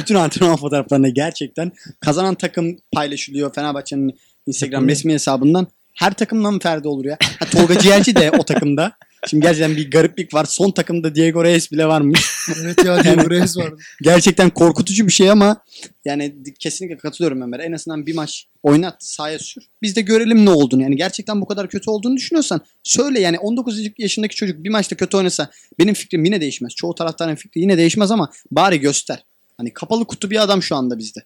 Bütün 0.08 0.16
antrenman 0.16 0.58
fotoğraflarında 0.58 1.10
gerçekten 1.10 1.72
kazanan 2.00 2.36
takım 2.36 2.78
paylaşılıyor 2.92 3.54
Fenerbahçe'nin 3.54 4.20
Instagram 4.46 4.88
resmi 4.88 5.14
hesabından. 5.14 5.68
Her 5.94 6.14
takımdan 6.14 6.54
mı 6.54 6.60
Ferdi 6.60 6.88
olur 6.88 7.06
ya? 7.06 7.18
Ha, 7.40 7.46
Tolga 7.46 7.80
Ciğerci 7.80 8.16
de 8.16 8.32
o 8.32 8.44
takımda. 8.44 8.92
Şimdi 9.28 9.46
gerçekten 9.46 9.76
bir 9.76 9.92
gariplik 9.92 10.34
var. 10.34 10.46
Son 10.46 10.72
takımda 10.72 11.16
Diego 11.16 11.44
Reyes 11.44 11.72
bile 11.72 11.86
varmış. 11.86 12.30
evet 12.64 12.86
ya 12.86 13.04
Diego 13.04 13.30
Reyes 13.30 13.58
vardı. 13.58 13.78
gerçekten 14.02 14.50
korkutucu 14.50 15.08
bir 15.08 15.12
şey 15.12 15.32
ama 15.32 15.64
yani 16.06 16.36
kesinlikle 16.60 16.98
katılıyorum 16.98 17.42
Ömer. 17.42 17.60
En 17.60 17.72
azından 17.72 18.06
bir 18.06 18.16
maç 18.16 18.48
oynat, 18.64 18.96
sahaya 19.00 19.40
sür. 19.40 19.64
Biz 19.82 19.96
de 19.96 20.02
görelim 20.02 20.46
ne 20.46 20.50
olduğunu. 20.50 20.84
Yani 20.84 20.96
gerçekten 20.96 21.42
bu 21.42 21.46
kadar 21.46 21.70
kötü 21.70 21.90
olduğunu 21.90 22.18
düşünüyorsan 22.18 22.62
söyle 22.84 23.20
yani 23.20 23.40
19 23.40 23.80
yaşındaki 23.98 24.36
çocuk 24.36 24.64
bir 24.64 24.70
maçta 24.70 24.96
kötü 24.96 25.18
oynasa 25.18 25.50
benim 25.80 25.94
fikrim 25.94 26.26
yine 26.26 26.42
değişmez. 26.42 26.76
Çoğu 26.76 26.96
taraftarın 26.96 27.36
fikri 27.36 27.62
yine 27.62 27.78
değişmez 27.78 28.12
ama 28.12 28.32
bari 28.52 28.80
göster. 28.80 29.24
Hani 29.58 29.74
kapalı 29.74 30.06
kutu 30.06 30.30
bir 30.30 30.44
adam 30.44 30.64
şu 30.64 30.76
anda 30.76 30.98
bizde. 30.98 31.24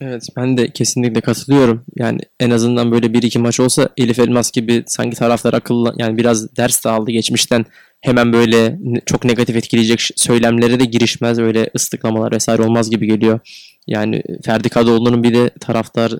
Evet 0.00 0.28
ben 0.36 0.56
de 0.56 0.70
kesinlikle 0.70 1.20
katılıyorum. 1.20 1.84
Yani 1.96 2.20
en 2.40 2.50
azından 2.50 2.92
böyle 2.92 3.12
bir 3.12 3.22
iki 3.22 3.38
maç 3.38 3.60
olsa 3.60 3.88
Elif 3.96 4.18
Elmas 4.18 4.50
gibi 4.50 4.84
sanki 4.86 5.16
taraftar 5.16 5.54
akıllı 5.54 5.94
yani 5.98 6.18
biraz 6.18 6.56
ders 6.56 6.84
de 6.84 6.90
aldı 6.90 7.10
geçmişten 7.10 7.66
hemen 8.00 8.32
böyle 8.32 8.78
çok 9.06 9.24
negatif 9.24 9.56
etkileyecek 9.56 10.00
söylemlere 10.16 10.80
de 10.80 10.84
girişmez 10.84 11.38
öyle 11.38 11.70
ıslıklamalar 11.76 12.32
vesaire 12.32 12.62
olmaz 12.62 12.90
gibi 12.90 13.06
geliyor. 13.06 13.40
Yani 13.86 14.22
Ferdi 14.44 14.68
Kadıoğlu'nun 14.68 15.22
bir 15.22 15.34
de 15.34 15.50
taraftar 15.60 16.12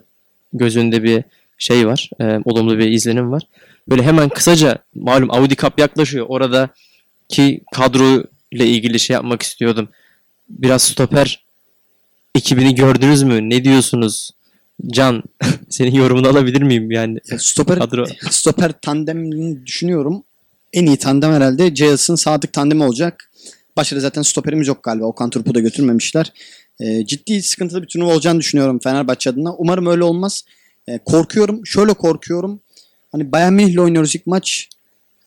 gözünde 0.52 1.02
bir 1.02 1.24
şey 1.58 1.86
var. 1.86 2.10
e, 2.20 2.38
olumlu 2.44 2.78
bir 2.78 2.90
izlenim 2.90 3.32
var. 3.32 3.42
Böyle 3.88 4.02
hemen 4.02 4.28
kısaca 4.28 4.78
malum 4.94 5.30
Audi 5.30 5.56
Cup 5.56 5.78
yaklaşıyor. 5.78 6.26
Oradaki 6.28 7.60
kadro 7.72 8.22
ile 8.52 8.66
ilgili 8.66 9.00
şey 9.00 9.14
yapmak 9.14 9.42
istiyordum. 9.42 9.88
Biraz 10.48 10.82
stoper 10.82 11.44
ekibini 12.34 12.74
gördünüz 12.74 13.22
mü? 13.22 13.50
Ne 13.50 13.64
diyorsunuz? 13.64 14.30
Can, 14.86 15.22
senin 15.70 15.94
yorumunu 15.94 16.28
alabilir 16.28 16.62
miyim? 16.62 16.90
Yani 16.90 17.18
Ya 17.30 17.38
Stoper, 17.38 17.78
kadro 17.78 18.04
stoper 18.30 18.72
tandemini 18.82 19.66
düşünüyorum. 19.66 20.24
En 20.72 20.86
iyi 20.86 20.96
tandem 20.96 21.32
herhalde 21.32 21.74
Ceyhus'un 21.74 22.14
Sadık 22.14 22.52
tandemi 22.52 22.84
olacak. 22.84 23.30
Başarı 23.76 24.00
zaten 24.00 24.22
stoperimiz 24.22 24.68
yok 24.68 24.82
galiba. 24.82 25.04
Okan 25.04 25.30
Turp'u 25.30 25.54
da 25.54 25.60
götürmemişler. 25.60 26.32
Ee, 26.80 27.06
ciddi 27.06 27.42
sıkıntılı 27.42 27.82
bir 27.82 27.86
turnuva 27.86 28.12
olacağını 28.14 28.40
düşünüyorum 28.40 28.80
Fenerbahçe 28.82 29.30
adına. 29.30 29.54
Umarım 29.54 29.86
öyle 29.86 30.04
olmaz. 30.04 30.44
Ee, 30.88 30.98
korkuyorum. 30.98 31.66
Şöyle 31.66 31.92
korkuyorum. 31.92 32.60
Hani 33.12 33.32
Bayern 33.32 33.52
Münih'le 33.52 33.78
oynuyoruz 33.78 34.14
ilk 34.14 34.26
maç. 34.26 34.68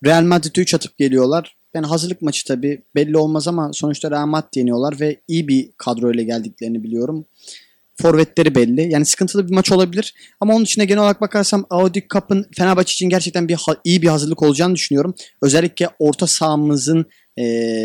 Real 0.05 0.23
Madrid'e 0.23 0.61
3 0.61 0.73
atıp 0.73 0.97
geliyorlar. 0.97 1.54
Yani 1.75 1.87
hazırlık 1.87 2.21
maçı 2.21 2.45
tabii 2.45 2.81
belli 2.95 3.17
olmaz 3.17 3.47
ama 3.47 3.73
sonuçta 3.73 4.11
Real 4.11 4.25
Madrid 4.25 4.55
yeniyorlar 4.55 4.99
ve 4.99 5.17
iyi 5.27 5.47
bir 5.47 5.69
kadroyla 5.77 6.23
geldiklerini 6.23 6.83
biliyorum. 6.83 7.25
Forvetleri 8.01 8.55
belli. 8.55 8.91
Yani 8.91 9.05
sıkıntılı 9.05 9.47
bir 9.47 9.53
maç 9.53 9.71
olabilir. 9.71 10.13
Ama 10.39 10.55
onun 10.55 10.63
içine 10.63 10.85
genel 10.85 11.01
olarak 11.01 11.21
bakarsam 11.21 11.65
Audi 11.69 12.07
Cup'ın 12.13 12.45
Fenerbahçe 12.57 12.91
için 12.91 13.09
gerçekten 13.09 13.47
bir 13.47 13.57
iyi 13.83 14.01
bir 14.01 14.07
hazırlık 14.07 14.43
olacağını 14.43 14.75
düşünüyorum. 14.75 15.15
Özellikle 15.41 15.89
orta 15.99 16.27
sahamızın 16.27 17.05
e, 17.37 17.43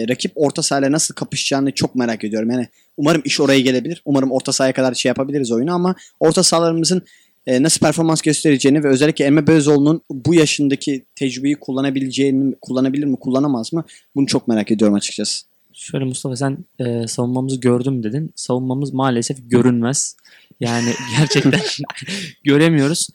rakip 0.08 0.32
orta 0.34 0.62
sahayla 0.62 0.92
nasıl 0.92 1.14
kapışacağını 1.14 1.72
çok 1.72 1.94
merak 1.94 2.24
ediyorum. 2.24 2.50
Yani 2.50 2.68
umarım 2.96 3.22
iş 3.24 3.40
oraya 3.40 3.60
gelebilir. 3.60 4.02
Umarım 4.04 4.32
orta 4.32 4.52
sahaya 4.52 4.72
kadar 4.72 4.94
şey 4.94 5.08
yapabiliriz 5.08 5.52
oyunu 5.52 5.74
ama 5.74 5.94
orta 6.20 6.42
sahalarımızın 6.42 7.02
e, 7.46 7.62
nasıl 7.62 7.80
performans 7.80 8.22
göstereceğini 8.22 8.84
ve 8.84 8.88
özellikle 8.88 9.24
Emre 9.24 9.46
Belözoğlu'nun 9.46 10.02
bu 10.10 10.34
yaşındaki 10.34 11.04
tecrübeyi 11.14 11.56
kullanabileceğini 11.56 12.54
kullanabilir 12.60 13.04
mi 13.04 13.16
kullanamaz 13.16 13.72
mı 13.72 13.84
bunu 14.14 14.26
çok 14.26 14.48
merak 14.48 14.70
ediyorum 14.70 14.94
açıkçası. 14.94 15.50
Şöyle 15.72 16.04
Mustafa 16.04 16.36
sen 16.36 16.58
e, 16.78 17.06
savunmamızı 17.06 17.60
gördüm 17.60 18.02
dedin. 18.02 18.32
Savunmamız 18.36 18.92
maalesef 18.92 19.50
görünmez. 19.50 20.16
Yani 20.60 20.92
gerçekten 21.18 21.60
göremiyoruz. 22.44 23.08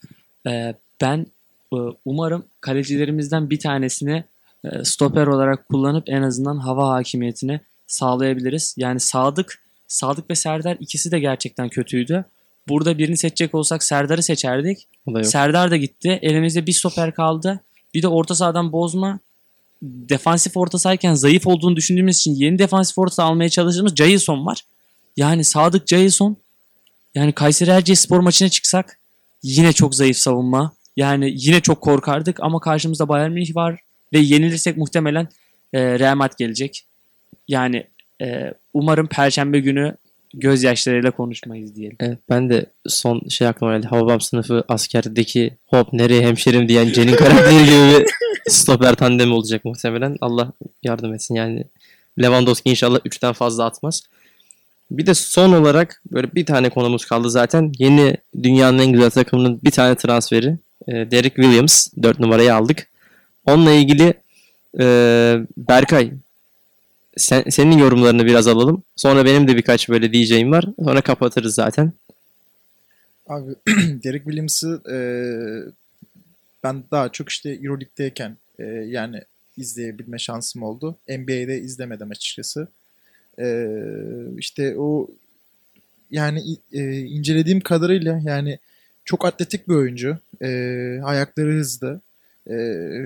E, 0.48 0.74
ben 1.02 1.26
e, 1.74 1.78
umarım 2.06 2.46
kalecilerimizden 2.62 3.50
bir 3.50 3.60
tanesini 3.60 4.24
e, 4.64 4.84
stoper 4.84 5.28
olarak 5.28 5.70
kullanıp 5.70 6.04
en 6.08 6.22
azından 6.22 6.58
hava 6.58 6.90
hakimiyetini 6.90 7.60
sağlayabiliriz. 7.88 8.76
Yani 8.78 9.00
Sadık, 9.00 9.64
Sadık 9.88 10.30
ve 10.30 10.36
Serdar 10.36 10.78
ikisi 10.80 11.12
de 11.12 11.20
gerçekten 11.20 11.70
kötüydü. 11.70 12.26
Burada 12.70 12.98
birini 12.98 13.18
seçecek 13.18 13.56
olsak 13.56 13.84
Serdar'ı 13.84 14.24
seçerdik. 14.24 14.88
o 15.06 15.14
da 15.14 15.20
yok. 15.20 15.28
Serdar 15.28 15.72
da 15.72 15.78
gitti. 15.78 16.20
Elimizde 16.22 16.68
bir 16.68 16.74
stoper 16.74 17.14
kaldı. 17.14 17.60
Bir 17.94 18.02
de 18.02 18.08
orta 18.08 18.36
sahadan 18.36 18.72
bozma. 18.72 19.20
Defansif 19.82 20.58
orta 20.58 20.80
sahayken 20.80 21.14
zayıf 21.14 21.48
olduğunu 21.48 21.76
düşündüğümüz 21.76 22.18
için 22.18 22.36
yeni 22.36 22.60
defansif 22.60 22.98
orta 22.98 23.16
saha 23.16 23.28
almaya 23.28 23.50
çalıştığımız 23.50 23.96
Jailson 23.96 24.46
var. 24.46 24.62
Yani 25.18 25.44
Sadık 25.44 25.88
Jailson 25.88 26.38
yani 27.16 27.32
Kayseri 27.32 27.70
Erciyes 27.70 28.00
spor 28.00 28.20
maçına 28.20 28.50
çıksak 28.50 29.00
yine 29.44 29.74
çok 29.74 29.96
zayıf 29.96 30.18
savunma. 30.18 30.74
Yani 30.98 31.34
yine 31.38 31.62
çok 31.62 31.82
korkardık 31.82 32.40
ama 32.40 32.60
karşımızda 32.60 33.08
Bayern 33.08 33.32
Münih 33.32 33.56
var 33.56 33.80
ve 34.14 34.20
yenilirsek 34.20 34.78
muhtemelen 34.78 35.28
e, 35.74 36.00
Real 36.00 36.16
Madrid 36.16 36.38
gelecek. 36.38 36.86
Yani 37.48 37.88
e, 38.22 38.54
umarım 38.74 39.08
Perşembe 39.08 39.60
günü 39.60 39.96
gözyaşlarıyla 40.40 41.12
konuşmayız 41.12 41.76
diyelim. 41.76 41.98
Evet, 42.00 42.20
ben 42.30 42.50
de 42.50 42.66
son 42.88 43.22
şey 43.30 43.48
aklıma 43.48 43.76
geldi. 43.78 43.88
Hababam 43.88 44.22
sınıfı 44.22 44.64
askerdeki 44.68 45.54
hop 45.68 45.94
nereye 45.94 46.22
hemşerim 46.22 46.68
diyen 46.70 46.88
Cen'in 46.92 47.16
karakteri 47.16 47.66
gibi 47.66 48.00
bir 48.00 48.06
stoper 48.52 48.96
tandemi 48.96 49.34
olacak 49.34 49.66
muhtemelen. 49.66 50.18
Allah 50.22 50.52
yardım 50.84 51.14
etsin 51.14 51.36
yani. 51.36 51.64
Lewandowski 52.22 52.70
inşallah 52.70 53.00
3'ten 53.00 53.34
fazla 53.34 53.66
atmaz. 53.66 54.04
Bir 54.92 55.06
de 55.06 55.14
son 55.14 55.54
olarak 55.54 56.02
böyle 56.12 56.36
bir 56.36 56.46
tane 56.46 56.70
konumuz 56.70 57.06
kaldı 57.06 57.30
zaten. 57.30 57.72
Yeni 57.80 58.18
dünyanın 58.44 58.80
en 58.80 58.92
güzel 58.92 59.10
takımının 59.10 59.60
bir 59.64 59.72
tane 59.72 59.96
transferi. 59.96 60.58
e, 60.88 60.94
Derek 61.12 61.36
Williams 61.36 61.88
4 62.04 62.20
numarayı 62.20 62.56
aldık. 62.56 62.88
Onunla 63.46 63.72
ilgili 63.72 64.14
e, 64.80 64.86
Berkay 65.58 66.12
sen, 67.18 67.44
senin 67.50 67.78
yorumlarını 67.78 68.26
biraz 68.26 68.48
alalım. 68.48 68.84
Sonra 68.96 69.26
benim 69.26 69.48
de 69.48 69.58
birkaç 69.58 69.90
böyle 69.90 70.14
diyeceğim 70.14 70.52
var. 70.52 70.66
Sonra 70.84 71.02
kapatırız 71.02 71.56
zaten. 71.56 71.92
Abi 73.28 73.56
Derek 74.04 74.24
Williams'ı 74.24 74.82
e, 74.92 74.98
ben 76.64 76.84
daha 76.92 77.10
çok 77.10 77.30
işte 77.30 77.50
Euroleague'deyken 77.50 78.38
e, 78.60 78.64
yani 78.66 79.22
izleyebilme 79.58 80.20
şansım 80.20 80.64
oldu. 80.64 80.96
NBA'de 81.10 81.60
izlemedim 81.60 82.12
açıkçası. 82.12 82.68
E, 83.40 83.68
işte 84.38 84.78
o 84.78 85.08
yani 86.12 86.58
e, 86.74 87.00
incelediğim 87.00 87.60
kadarıyla 87.60 88.22
yani 88.26 88.60
çok 89.06 89.26
atletik 89.26 89.68
bir 89.68 89.74
oyuncu. 89.74 90.18
E, 90.42 90.48
ayakları 91.04 91.52
hızlı. 91.54 92.02
E, 92.50 92.56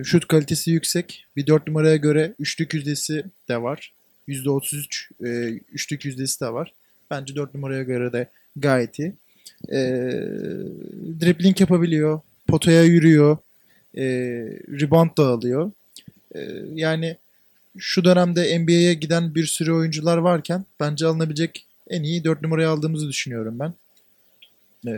şut 0.03 0.27
kalitesi 0.27 0.71
yüksek. 0.71 1.25
Bir 1.35 1.47
4 1.47 1.67
numaraya 1.67 1.95
göre 1.95 2.33
üçlük 2.39 2.73
yüzdesi 2.73 3.23
de 3.49 3.61
var. 3.61 3.93
%33 4.29 5.09
e, 5.25 5.59
üçlük 5.73 6.05
yüzdesi 6.05 6.41
de 6.41 6.53
var. 6.53 6.73
Bence 7.11 7.35
4 7.35 7.55
numaraya 7.55 7.83
göre 7.83 8.13
de 8.13 8.29
gayet 8.55 8.99
iyi. 8.99 9.13
E, 9.71 9.79
dribbling 11.21 11.61
yapabiliyor. 11.61 12.21
Potaya 12.47 12.83
yürüyor. 12.83 13.37
E, 13.97 14.03
rebound 14.81 15.17
da 15.17 15.27
alıyor. 15.27 15.71
E, 16.35 16.39
yani 16.73 17.17
şu 17.77 18.03
dönemde 18.03 18.59
NBA'ye 18.59 18.93
giden 18.93 19.35
bir 19.35 19.45
sürü 19.45 19.71
oyuncular 19.71 20.17
varken 20.17 20.65
bence 20.79 21.05
alınabilecek 21.05 21.65
en 21.89 22.03
iyi 22.03 22.23
4 22.23 22.41
numarayı 22.41 22.69
aldığımızı 22.69 23.07
düşünüyorum 23.07 23.59
ben. 23.59 23.73
E, 24.87 24.93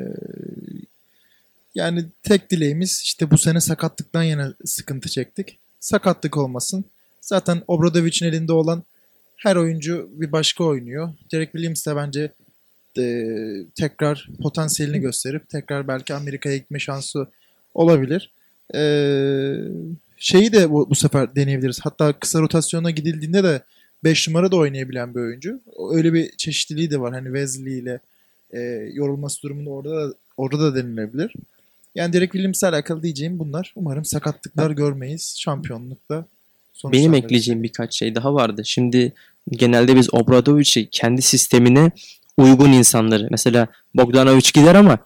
yani 1.75 2.05
tek 2.23 2.49
dileğimiz 2.51 3.01
işte 3.03 3.31
bu 3.31 3.37
sene 3.37 3.61
sakatlıktan 3.61 4.23
yana 4.23 4.53
sıkıntı 4.65 5.09
çektik. 5.09 5.57
Sakatlık 5.79 6.37
olmasın. 6.37 6.85
Zaten 7.21 7.61
Obradovic'in 7.67 8.25
elinde 8.25 8.53
olan 8.53 8.83
her 9.41 9.55
oyuncu 9.55 10.09
bir 10.13 10.31
başka 10.31 10.63
oynuyor. 10.63 11.09
Derek 11.31 11.51
Williams 11.51 11.87
de 11.87 11.95
bence 11.95 12.31
e, 12.97 13.03
tekrar 13.75 14.29
potansiyelini 14.41 14.99
gösterip 14.99 15.49
tekrar 15.49 15.87
belki 15.87 16.13
Amerika'ya 16.13 16.57
gitme 16.57 16.79
şansı 16.79 17.27
olabilir. 17.73 18.31
E, 18.75 18.83
şeyi 20.17 20.53
de 20.53 20.71
bu, 20.71 20.89
bu 20.89 20.95
sefer 20.95 21.35
deneyebiliriz. 21.35 21.79
Hatta 21.79 22.13
kısa 22.13 22.39
rotasyona 22.39 22.91
gidildiğinde 22.91 23.43
de 23.43 23.61
5 24.03 24.27
numara 24.27 24.51
da 24.51 24.55
oynayabilen 24.55 25.15
bir 25.15 25.19
oyuncu. 25.19 25.61
Öyle 25.91 26.13
bir 26.13 26.31
çeşitliliği 26.37 26.91
de 26.91 26.99
var. 26.99 27.13
Hani 27.13 27.25
Wesley 27.25 27.79
ile 27.79 27.99
e, 28.53 28.59
yorulması 28.93 29.41
durumunda 29.41 29.69
orada 29.69 30.09
da, 30.09 30.13
orada 30.37 30.59
da 30.59 30.75
denilebilir. 30.75 31.33
Yani 31.95 32.13
Derek 32.13 32.31
Williams'la 32.31 32.69
alakalı 32.69 33.03
diyeceğim 33.03 33.39
bunlar. 33.39 33.73
Umarım 33.75 34.05
sakatlıklar 34.05 34.71
görmeyiz. 34.71 35.35
Şampiyonlukta 35.37 36.25
Benim 36.83 36.93
sonuçlandırırız. 36.93 37.25
ekleyeceğim 37.25 37.63
birkaç 37.63 37.93
şey 37.93 38.15
daha 38.15 38.33
vardı. 38.33 38.61
Şimdi 38.65 39.13
genelde 39.51 39.95
biz 39.95 40.13
Obradovic'i 40.13 40.89
kendi 40.91 41.21
sistemine 41.21 41.91
uygun 42.37 42.71
insanları 42.71 43.27
mesela 43.31 43.67
Bogdanovic 43.95 44.51
gider 44.53 44.75
ama 44.75 44.97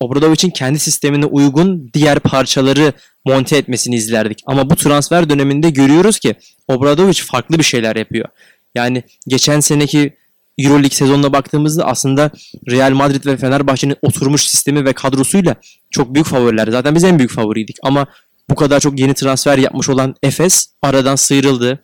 Obradovic'in 0.00 0.50
kendi 0.50 0.78
sistemine 0.78 1.26
uygun 1.26 1.90
diğer 1.94 2.20
parçaları 2.20 2.92
monte 3.24 3.56
etmesini 3.56 3.94
izlerdik. 3.94 4.38
Ama 4.46 4.70
bu 4.70 4.76
transfer 4.76 5.30
döneminde 5.30 5.70
görüyoruz 5.70 6.18
ki 6.18 6.34
Obradovic 6.68 7.22
farklı 7.22 7.58
bir 7.58 7.64
şeyler 7.64 7.96
yapıyor. 7.96 8.28
Yani 8.74 9.02
geçen 9.28 9.60
seneki 9.60 10.16
Euroleague 10.58 10.90
sezonuna 10.90 11.32
baktığımızda 11.32 11.86
aslında 11.86 12.30
Real 12.70 12.90
Madrid 12.90 13.26
ve 13.26 13.36
Fenerbahçe'nin 13.36 13.96
oturmuş 14.02 14.48
sistemi 14.48 14.84
ve 14.84 14.92
kadrosuyla 14.92 15.56
çok 15.90 16.14
büyük 16.14 16.26
favoriler. 16.26 16.68
Zaten 16.70 16.94
biz 16.94 17.04
en 17.04 17.18
büyük 17.18 17.30
favoriydik 17.30 17.76
ama 17.82 18.06
bu 18.50 18.54
kadar 18.54 18.80
çok 18.80 19.00
yeni 19.00 19.14
transfer 19.14 19.58
yapmış 19.58 19.88
olan 19.88 20.14
Efes 20.22 20.66
aradan 20.82 21.16
sıyrıldı 21.16 21.82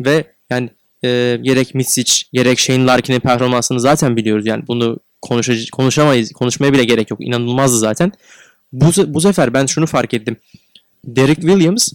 ve 0.00 0.24
yani 0.50 0.70
e, 1.04 1.38
gerek 1.42 1.74
Mitsic 1.74 2.12
gerek 2.32 2.58
Shane 2.58 2.86
Larkin'in 2.86 3.20
performansını 3.20 3.80
zaten 3.80 4.16
biliyoruz. 4.16 4.46
Yani 4.46 4.66
bunu 4.66 4.98
konuşa- 5.22 5.70
konuşamayız. 5.72 6.32
Konuşmaya 6.32 6.72
bile 6.72 6.84
gerek 6.84 7.10
yok. 7.10 7.20
İnanılmazdı 7.20 7.78
zaten. 7.78 8.12
Bu, 8.72 8.86
bu 9.06 9.20
sefer 9.20 9.54
ben 9.54 9.66
şunu 9.66 9.86
fark 9.86 10.14
ettim. 10.14 10.36
Derek 11.04 11.40
Williams 11.40 11.88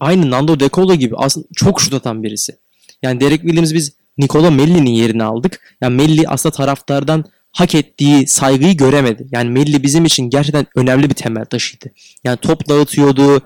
aynı 0.00 0.30
Nando 0.30 0.60
De 0.60 0.68
Colo 0.72 0.94
gibi 0.94 1.14
aslında 1.16 1.46
çok 1.56 1.80
şut 1.80 1.94
atan 1.94 2.22
birisi. 2.22 2.56
Yani 3.02 3.20
Derek 3.20 3.40
Williams 3.40 3.74
biz 3.74 3.92
Nikola 4.18 4.50
Melli'nin 4.50 4.90
yerini 4.90 5.24
aldık. 5.24 5.76
Yani 5.80 5.96
Melli 5.96 6.28
aslında 6.28 6.54
taraftardan 6.56 7.24
hak 7.54 7.74
ettiği 7.74 8.26
saygıyı 8.26 8.76
göremedi. 8.76 9.26
Yani 9.32 9.50
Melli 9.50 9.82
bizim 9.82 10.04
için 10.04 10.30
gerçekten 10.30 10.66
önemli 10.76 11.10
bir 11.10 11.14
temel 11.14 11.44
taşıydı. 11.44 11.86
Yani 12.24 12.36
top 12.36 12.68
dağıtıyordu. 12.68 13.36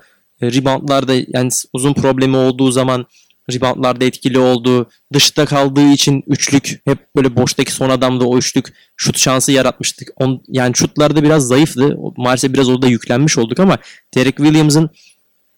e, 0.43 0.53
Reboundlarda 0.53 1.15
yani 1.29 1.51
uzun 1.73 1.95
problemi 1.95 2.37
olduğu 2.37 2.71
zaman 2.71 3.07
reboundlarda 3.53 4.05
etkili 4.05 4.39
oldu. 4.39 4.91
Dışta 5.13 5.47
kaldığı 5.47 5.93
için 5.93 6.25
üçlük 6.27 6.81
hep 6.85 6.99
böyle 7.17 7.37
boştaki 7.37 7.73
son 7.73 7.91
adamda 7.91 8.29
o 8.29 8.39
üçlük 8.39 8.75
şut 8.97 9.19
şansı 9.19 9.53
yaratmıştık. 9.53 10.09
On, 10.17 10.43
yani 10.49 10.77
şutlarda 10.77 11.23
biraz 11.23 11.47
zayıftı. 11.47 11.97
Maalesef 12.17 12.53
biraz 12.53 12.69
orada 12.69 12.87
yüklenmiş 12.87 13.39
olduk 13.39 13.61
ama 13.61 13.79
Derek 14.15 14.37
Williams'ın 14.37 14.91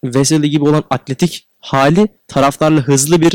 Veseli 0.05 0.51
gibi 0.51 0.65
olan 0.65 0.85
atletik 0.91 1.47
hali 1.61 2.09
taraftarla 2.29 2.81
hızlı 2.81 3.21
bir 3.21 3.35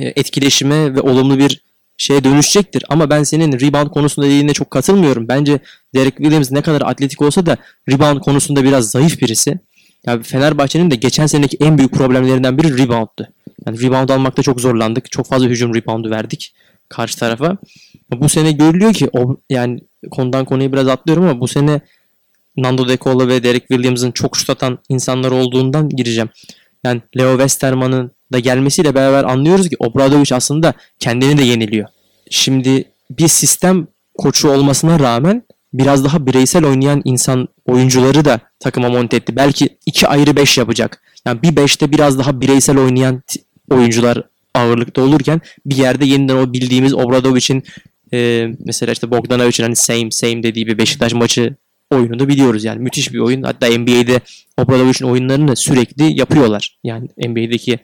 e, 0.00 0.06
etkileşime 0.16 0.94
ve 0.94 1.00
olumlu 1.00 1.38
bir 1.38 1.62
şeye 2.02 2.24
dönüşecektir. 2.24 2.84
Ama 2.88 3.10
ben 3.10 3.22
senin 3.22 3.60
rebound 3.60 3.90
konusunda 3.90 4.26
dediğine 4.26 4.52
çok 4.52 4.70
katılmıyorum. 4.70 5.28
Bence 5.28 5.58
Derek 5.94 6.16
Williams 6.16 6.52
ne 6.52 6.62
kadar 6.62 6.80
atletik 6.80 7.22
olsa 7.22 7.46
da 7.46 7.56
rebound 7.90 8.20
konusunda 8.20 8.64
biraz 8.64 8.90
zayıf 8.90 9.20
birisi. 9.20 9.58
Yani 10.06 10.22
Fenerbahçe'nin 10.22 10.90
de 10.90 10.94
geçen 10.94 11.26
seneki 11.26 11.56
en 11.60 11.78
büyük 11.78 11.92
problemlerinden 11.92 12.58
biri 12.58 12.78
rebound'tu. 12.78 13.28
Yani 13.66 13.82
rebound 13.82 14.08
almakta 14.08 14.42
çok 14.42 14.60
zorlandık. 14.60 15.10
Çok 15.10 15.26
fazla 15.26 15.46
hücum 15.46 15.74
reboundu 15.74 16.10
verdik 16.10 16.54
karşı 16.88 17.18
tarafa. 17.18 17.56
Bu 18.10 18.28
sene 18.28 18.52
görülüyor 18.52 18.92
ki 18.92 19.08
o 19.12 19.36
yani 19.50 19.80
konudan 20.10 20.44
konuya 20.44 20.72
biraz 20.72 20.88
atlıyorum 20.88 21.24
ama 21.24 21.40
bu 21.40 21.48
sene 21.48 21.80
Nando 22.56 22.88
De 22.88 22.98
Colo 22.98 23.28
ve 23.28 23.42
Derek 23.42 23.68
Williams'ın 23.68 24.10
çok 24.12 24.36
şut 24.36 24.50
atan 24.50 24.78
insanlar 24.88 25.30
olduğundan 25.30 25.88
gireceğim. 25.88 26.28
Yani 26.84 27.02
Leo 27.18 27.30
Westerman'ın 27.30 28.10
da 28.32 28.38
gelmesiyle 28.38 28.94
beraber 28.94 29.24
anlıyoruz 29.24 29.68
ki 29.68 29.76
Obradovic 29.78 30.34
aslında 30.34 30.74
kendini 30.98 31.38
de 31.38 31.42
yeniliyor. 31.42 31.88
Şimdi 32.30 32.84
bir 33.10 33.28
sistem 33.28 33.86
koçu 34.14 34.50
olmasına 34.50 35.00
rağmen 35.00 35.42
biraz 35.72 36.04
daha 36.04 36.26
bireysel 36.26 36.64
oynayan 36.64 37.02
insan 37.04 37.48
oyuncuları 37.66 38.24
da 38.24 38.40
takıma 38.60 38.88
monte 38.88 39.16
etti. 39.16 39.36
Belki 39.36 39.68
iki 39.86 40.08
ayrı 40.08 40.36
beş 40.36 40.58
yapacak. 40.58 41.02
Yani 41.26 41.42
bir 41.42 41.56
beşte 41.56 41.92
biraz 41.92 42.18
daha 42.18 42.40
bireysel 42.40 42.78
oynayan 42.78 43.22
oyuncular 43.70 44.22
ağırlıkta 44.54 45.02
olurken 45.02 45.40
bir 45.66 45.76
yerde 45.76 46.04
yeniden 46.04 46.36
o 46.36 46.52
bildiğimiz 46.52 46.94
Obradovic'in 46.94 47.64
e, 48.12 48.48
mesela 48.64 48.92
işte 48.92 49.10
Bogdanovic'in 49.10 49.62
hani 49.62 49.76
same 49.76 50.10
same 50.10 50.42
dediği 50.42 50.66
bir 50.66 50.78
Beşiktaş 50.78 51.14
maçı 51.14 51.56
oyununu 51.92 52.28
biliyoruz 52.28 52.64
yani. 52.64 52.78
Müthiş 52.78 53.12
bir 53.12 53.18
oyun. 53.18 53.42
Hatta 53.42 53.66
NBA'de 53.66 54.20
Obradovic'in 54.56 55.08
oyunlarını 55.08 55.56
sürekli 55.56 56.18
yapıyorlar. 56.20 56.78
Yani 56.84 57.08
NBA'deki 57.28 57.78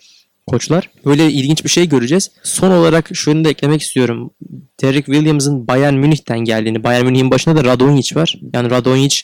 koçlar. 0.46 0.90
Böyle 1.04 1.30
ilginç 1.30 1.64
bir 1.64 1.70
şey 1.70 1.88
göreceğiz. 1.88 2.30
Son 2.42 2.70
olarak 2.70 3.10
şunu 3.12 3.44
da 3.44 3.48
eklemek 3.48 3.82
istiyorum. 3.82 4.30
Derek 4.82 5.06
Williams'ın 5.06 5.68
Bayern 5.68 5.94
Münih'ten 5.94 6.38
geldiğini. 6.38 6.84
Bayern 6.84 7.04
Münih'in 7.04 7.30
başında 7.30 7.56
da 7.56 7.64
Radonjic 7.64 8.20
var. 8.20 8.38
Yani 8.54 8.70
Radonjic 8.70 9.22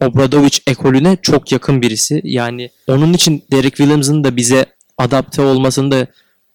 Obradovic 0.00 0.58
ekolüne 0.66 1.16
çok 1.22 1.52
yakın 1.52 1.82
birisi. 1.82 2.20
Yani 2.24 2.70
onun 2.88 3.12
için 3.12 3.42
Derek 3.52 3.76
Williams'ın 3.76 4.24
da 4.24 4.36
bize 4.36 4.66
adapte 4.98 5.42
olmasında 5.42 6.06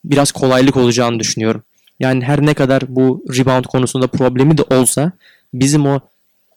biraz 0.05 0.31
kolaylık 0.31 0.77
olacağını 0.77 1.19
düşünüyorum. 1.19 1.63
Yani 1.99 2.23
her 2.23 2.45
ne 2.45 2.53
kadar 2.53 2.83
bu 2.87 3.23
rebound 3.37 3.65
konusunda 3.65 4.07
problemi 4.07 4.57
de 4.57 4.63
olsa 4.63 5.11
bizim 5.53 5.85
o 5.85 5.99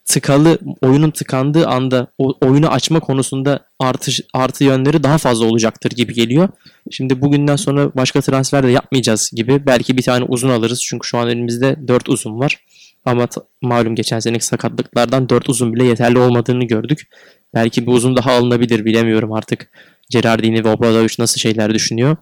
tıkalı 0.04 0.58
oyunun 0.80 1.10
tıkandığı 1.10 1.66
anda 1.66 2.06
o 2.18 2.34
oyunu 2.40 2.68
açma 2.68 3.00
konusunda 3.00 3.66
artış 3.78 4.20
artı 4.34 4.64
yönleri 4.64 5.02
daha 5.02 5.18
fazla 5.18 5.46
olacaktır 5.46 5.90
gibi 5.90 6.14
geliyor. 6.14 6.48
Şimdi 6.90 7.20
bugünden 7.22 7.56
sonra 7.56 7.94
başka 7.96 8.20
transfer 8.20 8.62
de 8.62 8.70
yapmayacağız 8.70 9.30
gibi. 9.34 9.66
Belki 9.66 9.96
bir 9.96 10.02
tane 10.02 10.24
uzun 10.24 10.50
alırız. 10.50 10.82
Çünkü 10.82 11.08
şu 11.08 11.18
an 11.18 11.28
elimizde 11.28 11.76
4 11.88 12.08
uzun 12.08 12.38
var. 12.38 12.58
Ama 13.04 13.28
malum 13.62 13.94
geçen 13.94 14.18
seneki 14.18 14.46
sakatlıklardan 14.46 15.28
4 15.28 15.48
uzun 15.48 15.74
bile 15.74 15.84
yeterli 15.84 16.18
olmadığını 16.18 16.64
gördük. 16.64 17.08
Belki 17.54 17.86
bir 17.86 17.92
uzun 17.92 18.16
daha 18.16 18.32
alınabilir 18.32 18.84
bilemiyorum 18.84 19.32
artık. 19.32 19.70
Gerardini 20.10 20.64
ve 20.64 20.68
Obradovic 20.68 21.14
nasıl 21.18 21.40
şeyler 21.40 21.74
düşünüyor. 21.74 22.16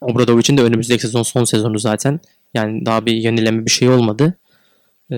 Obradovic'in 0.00 0.58
de 0.58 0.62
önümüzdeki 0.62 1.02
sezon 1.02 1.22
son 1.22 1.44
sezonu 1.44 1.78
zaten. 1.78 2.20
Yani 2.54 2.86
daha 2.86 3.06
bir 3.06 3.12
yenileme 3.12 3.66
bir 3.66 3.70
şey 3.70 3.88
olmadı. 3.88 4.34
Ee, 5.12 5.16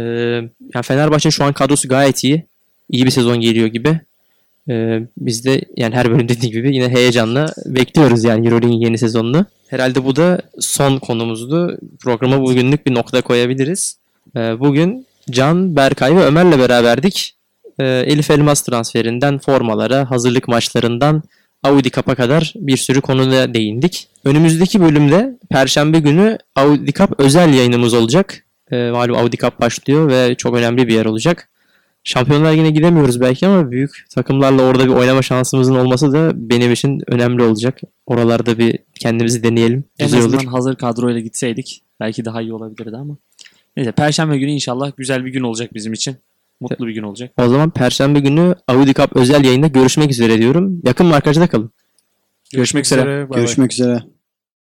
yani 0.74 0.82
Fenerbahçe'nin 0.82 1.30
şu 1.30 1.44
an 1.44 1.52
kadrosu 1.52 1.88
gayet 1.88 2.24
iyi. 2.24 2.46
İyi 2.90 3.04
bir 3.04 3.10
sezon 3.10 3.40
geliyor 3.40 3.66
gibi. 3.66 4.00
Ee, 4.70 5.00
biz 5.18 5.44
de 5.44 5.60
yani 5.76 5.94
her 5.94 6.10
bölüm 6.10 6.28
dediği 6.28 6.50
gibi 6.50 6.74
yine 6.74 6.88
heyecanla 6.88 7.52
bekliyoruz 7.66 8.24
yani 8.24 8.46
Euroleague'in 8.46 8.80
yeni 8.80 8.98
sezonunu. 8.98 9.46
Herhalde 9.68 10.04
bu 10.04 10.16
da 10.16 10.42
son 10.60 10.98
konumuzdu. 10.98 11.78
Programa 12.00 12.42
bugünlük 12.42 12.86
bir 12.86 12.94
nokta 12.94 13.22
koyabiliriz. 13.22 13.98
Ee, 14.36 14.60
bugün 14.60 15.06
Can, 15.30 15.76
Berkay 15.76 16.16
ve 16.16 16.24
Ömer'le 16.24 16.58
beraberdik. 16.58 17.34
Ee, 17.80 17.84
Elif 17.84 18.30
Elmas 18.30 18.62
transferinden 18.62 19.38
formalara, 19.38 20.10
hazırlık 20.10 20.48
maçlarından 20.48 21.22
Audi 21.62 21.90
Cup'a 21.90 22.14
kadar 22.14 22.52
bir 22.56 22.76
sürü 22.76 23.00
konuda 23.00 23.54
değindik. 23.54 24.08
Önümüzdeki 24.24 24.80
bölümde 24.80 25.38
Perşembe 25.50 25.98
günü 25.98 26.38
Audi 26.56 26.92
Cup 26.92 27.20
özel 27.20 27.54
yayınımız 27.54 27.94
olacak. 27.94 28.45
Ee, 28.72 28.90
malum 28.90 29.16
Audi 29.16 29.36
Cup 29.36 29.60
başlıyor 29.60 30.08
ve 30.08 30.34
çok 30.34 30.56
önemli 30.56 30.88
bir 30.88 30.94
yer 30.94 31.06
olacak. 31.06 31.48
Şampiyonlar 32.04 32.52
Ligi'ne 32.52 32.70
gidemiyoruz 32.70 33.20
belki 33.20 33.46
ama 33.46 33.70
büyük 33.70 34.06
takımlarla 34.14 34.62
orada 34.62 34.84
bir 34.84 34.90
oynama 34.92 35.22
şansımızın 35.22 35.74
olması 35.74 36.12
da 36.12 36.30
benim 36.34 36.72
için 36.72 37.02
önemli 37.06 37.42
olacak. 37.42 37.80
Oralarda 38.06 38.58
bir 38.58 38.78
kendimizi 39.00 39.42
deneyelim. 39.42 39.84
En 39.98 40.06
Güzel 40.06 40.20
azından 40.20 40.40
olur. 40.40 40.52
hazır 40.52 40.76
kadroyla 40.76 41.20
gitseydik 41.20 41.82
belki 42.00 42.24
daha 42.24 42.42
iyi 42.42 42.52
olabilirdi 42.52 42.96
ama. 42.96 43.16
Neyse 43.76 43.92
Perşembe 43.92 44.38
günü 44.38 44.50
inşallah 44.50 44.92
güzel 44.96 45.24
bir 45.24 45.30
gün 45.32 45.42
olacak 45.42 45.74
bizim 45.74 45.92
için. 45.92 46.16
Mutlu 46.60 46.86
bir 46.86 46.92
gün 46.92 47.02
olacak. 47.02 47.32
O 47.38 47.48
zaman 47.48 47.70
Perşembe 47.70 48.20
günü 48.20 48.54
Audi 48.68 48.94
Cup 48.94 49.16
özel 49.16 49.44
yayında 49.44 49.66
görüşmek 49.66 50.10
üzere 50.10 50.38
diyorum. 50.38 50.80
Yakın 50.84 51.06
markajda 51.06 51.46
kalın. 51.46 51.70
Görüşmek 52.52 52.84
üzere. 52.84 53.06
Bay 53.06 53.30
bay. 53.30 53.38
Görüşmek 53.38 53.72
üzere. 53.72 54.02